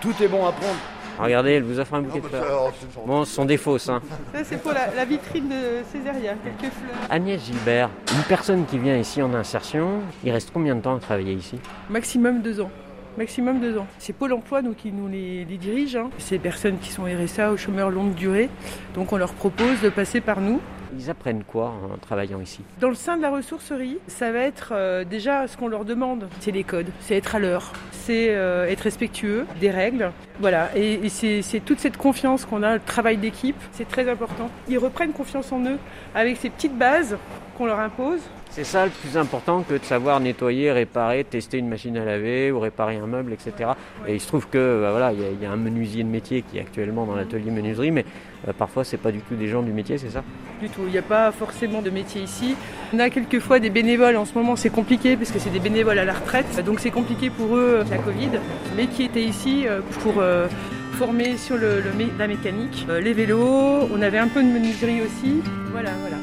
Tout 0.00 0.14
est 0.20 0.26
bon 0.28 0.44
à 0.46 0.52
prendre. 0.52 0.74
Regardez, 1.22 1.52
elle 1.52 1.62
vous 1.62 1.78
offre 1.78 1.94
un 1.94 2.02
bouquet 2.02 2.20
de 2.20 2.26
fleurs. 2.26 2.72
Bon, 3.06 3.24
ce 3.24 3.34
sont 3.34 3.44
des 3.44 3.56
fausses. 3.56 3.88
Hein. 3.88 4.00
Ça, 4.34 4.44
c'est 4.44 4.60
pour 4.62 4.72
la, 4.72 4.92
la 4.94 5.04
vitrine 5.04 5.48
de 5.48 5.82
Césaria, 5.92 6.34
quelques 6.42 6.72
fleurs. 6.72 6.96
Agnès 7.10 7.44
Gilbert, 7.44 7.90
une 8.14 8.22
personne 8.24 8.64
qui 8.66 8.78
vient 8.78 8.96
ici 8.96 9.22
en 9.22 9.32
insertion, 9.34 10.00
il 10.24 10.30
reste 10.32 10.50
combien 10.52 10.74
de 10.74 10.80
temps 10.80 10.96
à 10.96 11.00
travailler 11.00 11.34
ici? 11.34 11.58
Maximum 11.90 12.42
deux 12.42 12.60
ans. 12.60 12.70
Maximum 13.18 13.60
deux 13.60 13.76
ans. 13.76 13.86
C'est 13.98 14.14
Pôle 14.14 14.32
emploi 14.32 14.62
nous, 14.62 14.72
qui 14.72 14.90
nous 14.90 15.06
les, 15.06 15.44
les 15.44 15.58
dirige. 15.58 15.96
hein. 15.96 16.08
C'est 16.18 16.36
des 16.36 16.42
personnes 16.42 16.78
qui 16.78 16.90
sont 16.90 17.02
RSA 17.04 17.52
ou 17.52 17.56
chômeurs 17.58 17.90
longue 17.90 18.14
durée. 18.14 18.48
Donc 18.94 19.12
on 19.12 19.18
leur 19.18 19.34
propose 19.34 19.80
de 19.82 19.90
passer 19.90 20.20
par 20.22 20.40
nous. 20.40 20.60
Ils 20.94 21.10
apprennent 21.10 21.42
quoi 21.44 21.72
en 21.92 21.96
travaillant 21.98 22.40
ici? 22.40 22.60
Dans 22.80 22.88
le 22.88 22.94
sein 22.94 23.16
de 23.16 23.22
la 23.22 23.30
ressourcerie, 23.30 23.98
ça 24.06 24.30
va 24.30 24.40
être 24.40 24.72
euh, 24.72 25.04
déjà 25.04 25.48
ce 25.48 25.56
qu'on 25.56 25.68
leur 25.68 25.84
demande. 25.84 26.28
C'est 26.40 26.50
les 26.50 26.64
codes, 26.64 26.88
c'est 27.00 27.16
être 27.16 27.34
à 27.34 27.38
l'heure, 27.38 27.72
c'est 27.92 28.34
euh, 28.34 28.68
être 28.68 28.82
respectueux 28.82 29.46
des 29.60 29.70
règles. 29.70 30.10
Voilà, 30.40 30.68
et, 30.76 30.94
et 31.04 31.08
c'est 31.08 31.60
toute 31.60 31.78
cette 31.78 31.96
confiance 31.96 32.44
qu'on 32.44 32.62
a, 32.62 32.74
le 32.74 32.80
travail 32.80 33.16
d'équipe, 33.16 33.56
c'est 33.72 33.88
très 33.88 34.08
important. 34.08 34.50
Ils 34.68 34.78
reprennent 34.78 35.12
confiance 35.12 35.50
en 35.52 35.64
eux 35.64 35.78
avec 36.14 36.36
ces 36.36 36.50
petites 36.50 36.76
bases 36.76 37.16
qu'on 37.56 37.66
leur 37.66 37.78
impose. 37.78 38.20
C'est 38.50 38.64
ça 38.64 38.84
le 38.84 38.90
plus 38.90 39.16
important 39.16 39.62
que 39.62 39.74
de 39.74 39.84
savoir 39.84 40.20
nettoyer, 40.20 40.72
réparer, 40.72 41.24
tester 41.24 41.56
une 41.56 41.68
machine 41.68 41.96
à 41.96 42.04
laver 42.04 42.52
ou 42.52 42.60
réparer 42.60 42.96
un 42.96 43.06
meuble, 43.06 43.32
etc. 43.32 43.70
Et 44.06 44.14
il 44.14 44.20
se 44.20 44.26
trouve 44.26 44.46
que 44.48 44.82
bah, 44.82 44.90
voilà, 44.90 45.12
il 45.12 45.20
y, 45.20 45.42
y 45.42 45.46
a 45.46 45.50
un 45.50 45.56
menuisier 45.56 46.02
de 46.02 46.08
métier 46.08 46.42
qui 46.42 46.58
est 46.58 46.60
actuellement 46.60 47.06
dans 47.06 47.14
l'atelier 47.14 47.50
menuiserie, 47.50 47.90
mais 47.92 48.04
parfois 48.58 48.82
c'est 48.84 48.96
pas 48.96 49.12
du 49.12 49.20
tout 49.20 49.34
des 49.36 49.46
gens 49.48 49.62
du 49.62 49.72
métier, 49.72 49.98
c'est 49.98 50.10
ça? 50.10 50.24
Du 50.60 50.68
tout, 50.68 50.82
il 50.86 50.90
n'y 50.92 50.98
a 50.98 51.02
pas 51.02 51.30
forcément 51.32 51.82
de 51.82 51.90
métier 51.90 52.22
ici. 52.22 52.56
On 52.92 52.98
a 52.98 53.08
quelquefois 53.10 53.58
des 53.60 53.70
bénévoles, 53.70 54.16
en 54.16 54.24
ce 54.24 54.34
moment 54.34 54.56
c'est 54.56 54.70
compliqué 54.70 55.16
parce 55.16 55.30
que 55.30 55.38
c'est 55.38 55.50
des 55.50 55.60
bénévoles 55.60 55.98
à 55.98 56.04
la 56.04 56.12
retraite, 56.14 56.64
donc 56.64 56.80
c'est 56.80 56.90
compliqué 56.90 57.30
pour 57.30 57.56
eux 57.56 57.80
euh, 57.80 57.84
la 57.90 57.98
Covid, 57.98 58.30
mais 58.76 58.86
qui 58.86 59.04
étaient 59.04 59.22
ici 59.24 59.66
euh, 59.68 59.80
pour 60.02 60.14
euh, 60.18 60.48
former 60.98 61.36
sur 61.36 61.56
le, 61.56 61.80
le 61.80 61.90
mé- 61.90 62.10
la 62.18 62.26
mécanique, 62.26 62.86
Euh, 62.88 63.00
les 63.00 63.12
vélos, 63.12 63.88
on 63.94 64.02
avait 64.02 64.18
un 64.18 64.28
peu 64.28 64.42
de 64.42 64.48
menuiserie 64.48 65.00
aussi. 65.02 65.40
Voilà, 65.72 65.90
voilà. 66.00 66.16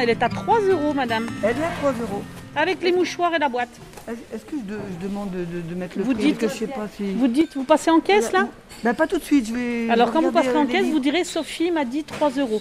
Elle 0.00 0.10
est 0.10 0.22
à 0.22 0.28
3 0.28 0.60
euros, 0.62 0.92
madame. 0.92 1.26
Elle 1.42 1.56
est 1.56 1.64
à 1.64 1.70
3 1.80 1.92
euros. 2.02 2.22
Avec 2.56 2.82
les 2.82 2.92
mouchoirs 2.92 3.32
et 3.34 3.38
la 3.38 3.48
boîte. 3.48 3.68
Est-ce 4.06 4.44
que 4.44 4.56
je, 4.56 4.72
de- 4.74 4.78
je 5.00 5.06
demande 5.08 5.30
de, 5.30 5.38
de- 5.44 5.60
de 5.68 5.74
mettre 5.74 5.96
le 5.98 6.04
Vous 6.04 6.12
prix 6.12 6.24
dites- 6.24 6.38
que 6.38 6.48
je 6.48 6.52
sais 6.52 6.66
pas 6.66 6.88
si... 6.94 7.12
Vous 7.14 7.26
dites, 7.28 7.54
vous 7.56 7.64
passez 7.64 7.90
en 7.90 8.00
caisse 8.00 8.32
là? 8.32 8.48
Bah, 8.82 8.92
pas 8.92 9.06
tout 9.06 9.16
de 9.18 9.22
suite, 9.24 9.48
je 9.48 9.54
vais... 9.54 9.90
Alors 9.90 10.12
quand 10.12 10.20
vous 10.20 10.30
passerez 10.30 10.56
en 10.58 10.64
euh, 10.64 10.66
caisse, 10.66 10.82
livres. 10.82 10.94
vous 10.94 11.00
direz 11.00 11.24
Sophie 11.24 11.70
m'a 11.70 11.84
dit 11.86 12.04
3 12.04 12.30
euros. 12.32 12.60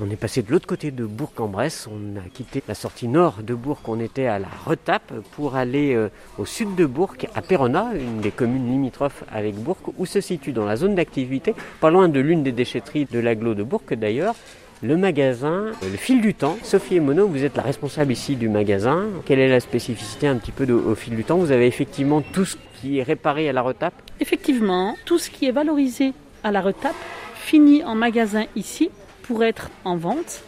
On 0.00 0.08
est 0.10 0.16
passé 0.16 0.42
de 0.42 0.50
l'autre 0.52 0.66
côté 0.68 0.90
de 0.92 1.04
Bourg-en-Bresse, 1.04 1.88
on 1.90 2.16
a 2.18 2.22
quitté 2.32 2.62
la 2.68 2.74
sortie 2.74 3.08
nord 3.08 3.38
de 3.42 3.54
Bourg, 3.54 3.80
on 3.88 3.98
était 3.98 4.26
à 4.26 4.38
la 4.38 4.48
Retape 4.64 5.12
pour 5.32 5.56
aller 5.56 5.94
euh, 5.94 6.08
au 6.38 6.44
sud 6.46 6.74
de 6.76 6.86
Bourg, 6.86 7.14
à 7.34 7.42
Perrona, 7.42 7.90
une 7.94 8.20
des 8.20 8.30
communes 8.30 8.70
limitrophes 8.70 9.24
avec 9.32 9.56
Bourg, 9.56 9.78
où 9.98 10.06
se 10.06 10.20
situe 10.20 10.52
dans 10.52 10.64
la 10.66 10.76
zone 10.76 10.94
d'activité, 10.94 11.54
pas 11.80 11.90
loin 11.90 12.08
de 12.08 12.20
l'une 12.20 12.42
des 12.44 12.52
déchetteries 12.52 13.06
de 13.10 13.18
l'agglo 13.18 13.54
de 13.54 13.62
Bourg 13.64 13.82
d'ailleurs, 13.90 14.36
le 14.82 14.96
magasin 14.96 15.66
Le 15.82 15.96
Fil 15.96 16.20
du 16.20 16.34
Temps. 16.34 16.56
Sophie 16.62 16.96
Emono, 16.96 17.26
vous 17.26 17.44
êtes 17.44 17.56
la 17.56 17.62
responsable 17.62 18.12
ici 18.12 18.36
du 18.36 18.48
magasin. 18.48 19.04
Quelle 19.26 19.38
est 19.38 19.48
la 19.48 19.60
spécificité 19.60 20.26
un 20.26 20.36
petit 20.36 20.52
peu 20.52 20.70
au 20.72 20.94
fil 20.94 21.14
du 21.16 21.24
temps? 21.24 21.36
Vous 21.36 21.52
avez 21.52 21.66
effectivement 21.66 22.22
tout 22.22 22.44
ce 22.44 22.56
qui 22.80 22.98
est 22.98 23.02
réparé 23.02 23.48
à 23.48 23.52
la 23.52 23.62
Retape? 23.62 23.94
Effectivement, 24.20 24.96
tout 25.04 25.18
ce 25.18 25.30
qui 25.30 25.46
est 25.46 25.52
valorisé 25.52 26.12
à 26.42 26.50
la 26.50 26.62
retape 26.62 26.96
finit 27.34 27.84
en 27.84 27.94
magasin 27.94 28.46
ici 28.56 28.90
pour 29.22 29.44
être 29.44 29.70
en 29.84 29.96
vente, 29.96 30.42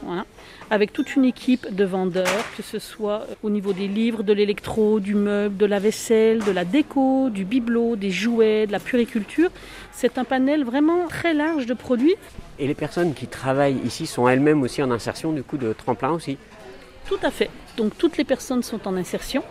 avec 0.73 0.95
toute 0.95 1.17
une 1.17 1.27
équipe 1.27 1.75
de 1.75 1.85
vendeurs, 1.85 2.45
que 2.57 2.63
ce 2.63 2.79
soit 2.79 3.27
au 3.43 3.51
niveau 3.51 3.75
des 3.75 3.89
livres, 3.89 4.23
de 4.23 4.33
l'électro, 4.33 5.01
du 5.01 5.15
meuble, 5.15 5.59
de 5.59 5.67
la 5.67 5.79
vaisselle, 5.79 6.43
de 6.43 6.51
la 6.51 6.65
déco, 6.65 7.29
du 7.29 7.45
bibelot, 7.45 7.95
des 7.95 8.11
jouets, 8.11 8.67
de 8.67 8.73
la 8.73 8.81
puriculture. 8.81 9.51
C'est 9.93 10.17
un 10.17 10.25
panel 10.25 10.65
vraiment 10.65 11.09
très 11.09 11.35
large 11.35 11.67
de 11.67 11.75
produits. 11.75 12.15
Et 12.59 12.67
les 12.67 12.75
personnes 12.75 13.13
qui 13.13 13.27
travaillent 13.27 13.81
ici 13.85 14.07
sont 14.07 14.27
elles-mêmes 14.27 14.63
aussi 14.63 14.83
en 14.83 14.91
insertion 14.91 15.33
du 15.33 15.43
coup 15.43 15.59
de 15.59 15.75
tremplin 15.75 16.13
aussi? 16.13 16.39
Tout 17.07 17.21
à 17.23 17.31
fait. 17.31 17.51
Donc 17.77 17.99
toutes 17.99 18.17
les 18.17 18.25
personnes 18.25 18.63
sont 18.63 18.89
en 18.89 18.97
insertion 18.97 19.45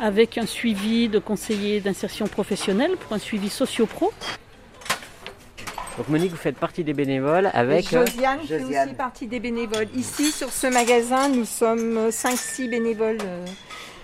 avec 0.00 0.38
un 0.38 0.46
suivi 0.46 1.08
de 1.08 1.20
conseiller 1.20 1.80
d'insertion 1.82 2.26
professionnelle 2.26 2.96
pour 2.98 3.12
un 3.12 3.20
suivi 3.20 3.48
socio-pro. 3.48 4.12
Donc 5.96 6.08
Monique, 6.08 6.30
vous 6.32 6.36
faites 6.36 6.56
partie 6.56 6.82
des 6.82 6.92
bénévoles 6.92 7.50
Et 7.54 7.56
avec... 7.56 7.92
euh, 7.92 8.04
Josiane 8.06 8.40
fait 8.46 8.62
aussi 8.62 8.94
partie 8.94 9.26
des 9.26 9.38
bénévoles. 9.40 9.86
Ici, 9.94 10.32
sur 10.32 10.50
ce 10.50 10.66
magasin, 10.66 11.28
nous 11.28 11.44
sommes 11.44 12.08
5-6 12.08 12.68
bénévoles. 12.68 13.18
euh, 13.24 13.44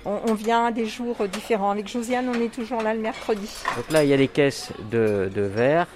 On, 0.05 0.21
on 0.29 0.35
vient 0.35 0.67
à 0.67 0.71
des 0.71 0.87
jours 0.87 1.17
différents. 1.27 1.71
Avec 1.73 1.89
Josiane, 1.89 2.29
on 2.29 2.41
est 2.41 2.53
toujours 2.55 2.81
là 2.83 2.95
le 2.95 3.01
mercredi. 3.01 3.49
Donc 3.77 3.91
là, 3.91 4.05
il 4.05 4.11
y 4.11 4.15
a 4.15 4.17
des 4.17 4.29
caisses 4.29 4.71
de, 4.91 5.29
de 5.35 5.43
verre 5.43 5.87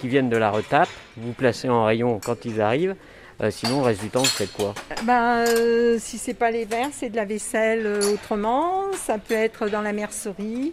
qui 0.00 0.08
viennent 0.08 0.28
de 0.28 0.36
la 0.36 0.50
retape. 0.50 0.88
Vous 1.16 1.32
placez 1.32 1.68
en 1.68 1.84
rayon 1.84 2.20
quand 2.24 2.44
ils 2.44 2.60
arrivent. 2.60 2.96
Euh, 3.40 3.52
sinon, 3.52 3.78
le 3.78 3.84
reste 3.84 4.00
du 4.02 4.08
temps, 4.10 4.18
vous 4.22 4.24
faites 4.26 4.52
quoi? 4.52 4.74
Ben, 5.04 5.44
euh, 5.46 5.96
si 6.00 6.18
c'est 6.18 6.34
pas 6.34 6.50
les 6.50 6.64
verres, 6.64 6.88
c'est 6.92 7.08
de 7.10 7.14
la 7.16 7.24
vaisselle 7.24 7.86
euh, 7.86 8.12
autrement. 8.14 8.82
Ça 8.96 9.18
peut 9.18 9.34
être 9.34 9.68
dans 9.68 9.82
la 9.82 9.92
mercerie. 9.92 10.72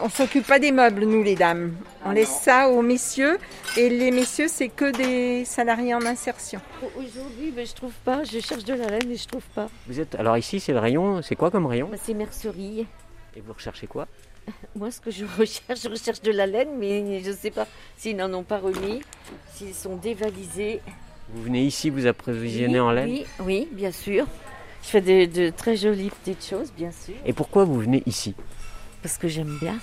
On 0.00 0.08
s'occupe 0.08 0.46
pas 0.46 0.60
des 0.60 0.70
meubles, 0.70 1.04
nous 1.04 1.24
les 1.24 1.34
dames. 1.34 1.72
On 2.06 2.12
laisse 2.12 2.28
ça 2.42 2.68
aux 2.68 2.82
messieurs. 2.82 3.38
Et 3.76 3.88
les 3.88 4.12
messieurs, 4.12 4.46
c'est 4.48 4.68
que 4.68 4.96
des 4.96 5.44
salariés 5.44 5.92
en 5.92 6.02
insertion. 6.06 6.60
Aujourd'hui, 6.96 7.50
ben, 7.50 7.66
je 7.66 7.74
trouve 7.74 7.92
pas. 8.04 8.22
Je 8.22 8.38
cherche 8.38 8.64
de 8.64 8.74
la 8.74 8.86
laine 8.86 9.10
et 9.10 9.16
je 9.16 9.26
trouve 9.26 9.44
pas. 9.54 9.68
Vous 9.88 9.98
êtes 9.98 10.14
alors 10.14 10.38
ici, 10.38 10.60
c'est 10.60 10.72
le 10.72 10.78
rayon. 10.78 11.20
C'est 11.22 11.34
quoi 11.34 11.50
comme 11.50 11.66
rayon 11.66 11.88
Bah, 11.90 11.96
c'est 12.00 12.14
mercerie. 12.14 12.86
Et 13.34 13.40
vous 13.40 13.52
recherchez 13.52 13.86
quoi 13.86 14.06
Moi, 14.76 14.90
ce 14.92 15.00
que 15.00 15.10
je 15.10 15.24
recherche, 15.38 15.82
je 15.82 15.88
recherche 15.88 16.22
de 16.22 16.30
la 16.30 16.46
laine, 16.46 16.70
mais 16.78 17.20
je 17.24 17.30
ne 17.30 17.36
sais 17.36 17.50
pas 17.50 17.66
s'ils 17.96 18.16
n'en 18.16 18.32
ont 18.32 18.44
pas 18.44 18.58
remis, 18.58 19.02
s'ils 19.54 19.74
sont 19.74 19.96
dévalisés. 19.96 20.80
Vous 21.30 21.42
venez 21.42 21.64
ici, 21.64 21.90
vous 21.90 22.06
approvisionnez 22.06 22.74
Oui, 22.74 22.80
en 22.80 22.92
laine. 22.92 23.10
Oui, 23.10 23.26
oui, 23.40 23.68
bien 23.72 23.90
sûr. 23.90 24.26
Je 24.84 24.88
fais 24.88 25.00
de, 25.00 25.24
de 25.24 25.50
très 25.50 25.76
jolies 25.76 26.10
petites 26.22 26.46
choses, 26.46 26.72
bien 26.72 26.92
sûr, 26.92 27.14
Et 27.24 27.32
pourquoi 27.32 27.64
vous 27.64 27.80
venez 27.80 28.04
ici 28.06 28.36
parce 29.06 29.18
que 29.18 29.28
j'aime 29.28 29.56
bien. 29.60 29.78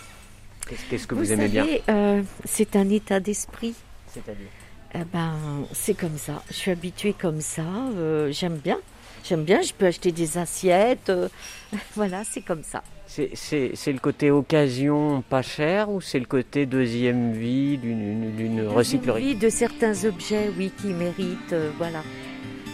Qu'est-ce 0.90 1.08
que 1.08 1.16
vous, 1.16 1.32
aimez 1.32 1.48
bien 1.48 1.64
savez, 1.66 1.82
euh, 1.90 2.22
C'est 2.46 2.76
un 2.76 2.90
état 2.90 3.20
d'esprit. 3.20 3.76
C'est-à-dire 4.08 4.48
Eh 4.96 5.04
ben, 5.12 5.34
c'est 5.74 5.94
comme 5.94 6.18
ça. 6.18 6.42
Je 6.50 6.54
suis 6.54 6.72
habituée 6.72 7.14
comme 7.20 7.42
ça. 7.42 7.64
euh, 7.98 8.32
j'aime 8.32 8.58
bien. 8.58 8.80
J'aime 9.24 9.44
bien. 9.44 9.62
Je 9.62 9.74
peux 9.74 9.86
acheter 9.88 10.12
des 10.12 10.38
assiettes. 10.38 11.10
euh, 11.10 11.30
voilà, 11.96 12.24
c'est 12.30 12.42
comme 12.42 12.64
ça. 12.64 12.84
C'est- 13.06 13.92
le 13.92 14.00
côté 14.00 14.32
occasion 14.32 15.22
pas 15.30 15.42
cher 15.44 15.90
ou 15.90 16.02
c'est 16.02 16.20
le 16.20 16.26
côté 16.26 16.66
deuxième 16.66 17.34
vie 17.34 17.78
d'une 17.78 18.66
recyclerie 18.68 19.22
Vie 19.34 19.36
de 19.36 19.50
certains 19.50 20.06
objets, 20.06 20.50
oui, 20.58 20.72
qui 20.82 20.88
méritent, 20.88 21.56
voilà. 21.78 22.02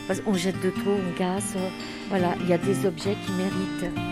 Parce 0.07 0.21
qu'on 0.21 0.33
jette 0.35 0.59
de 0.61 0.69
trop, 0.69 0.91
on 0.91 1.17
casse, 1.17 1.55
voilà, 2.09 2.35
il 2.41 2.47
y 2.49 2.53
a 2.53 2.57
des 2.57 2.85
objets 2.85 3.15
qui 3.25 3.31
méritent. 3.33 4.08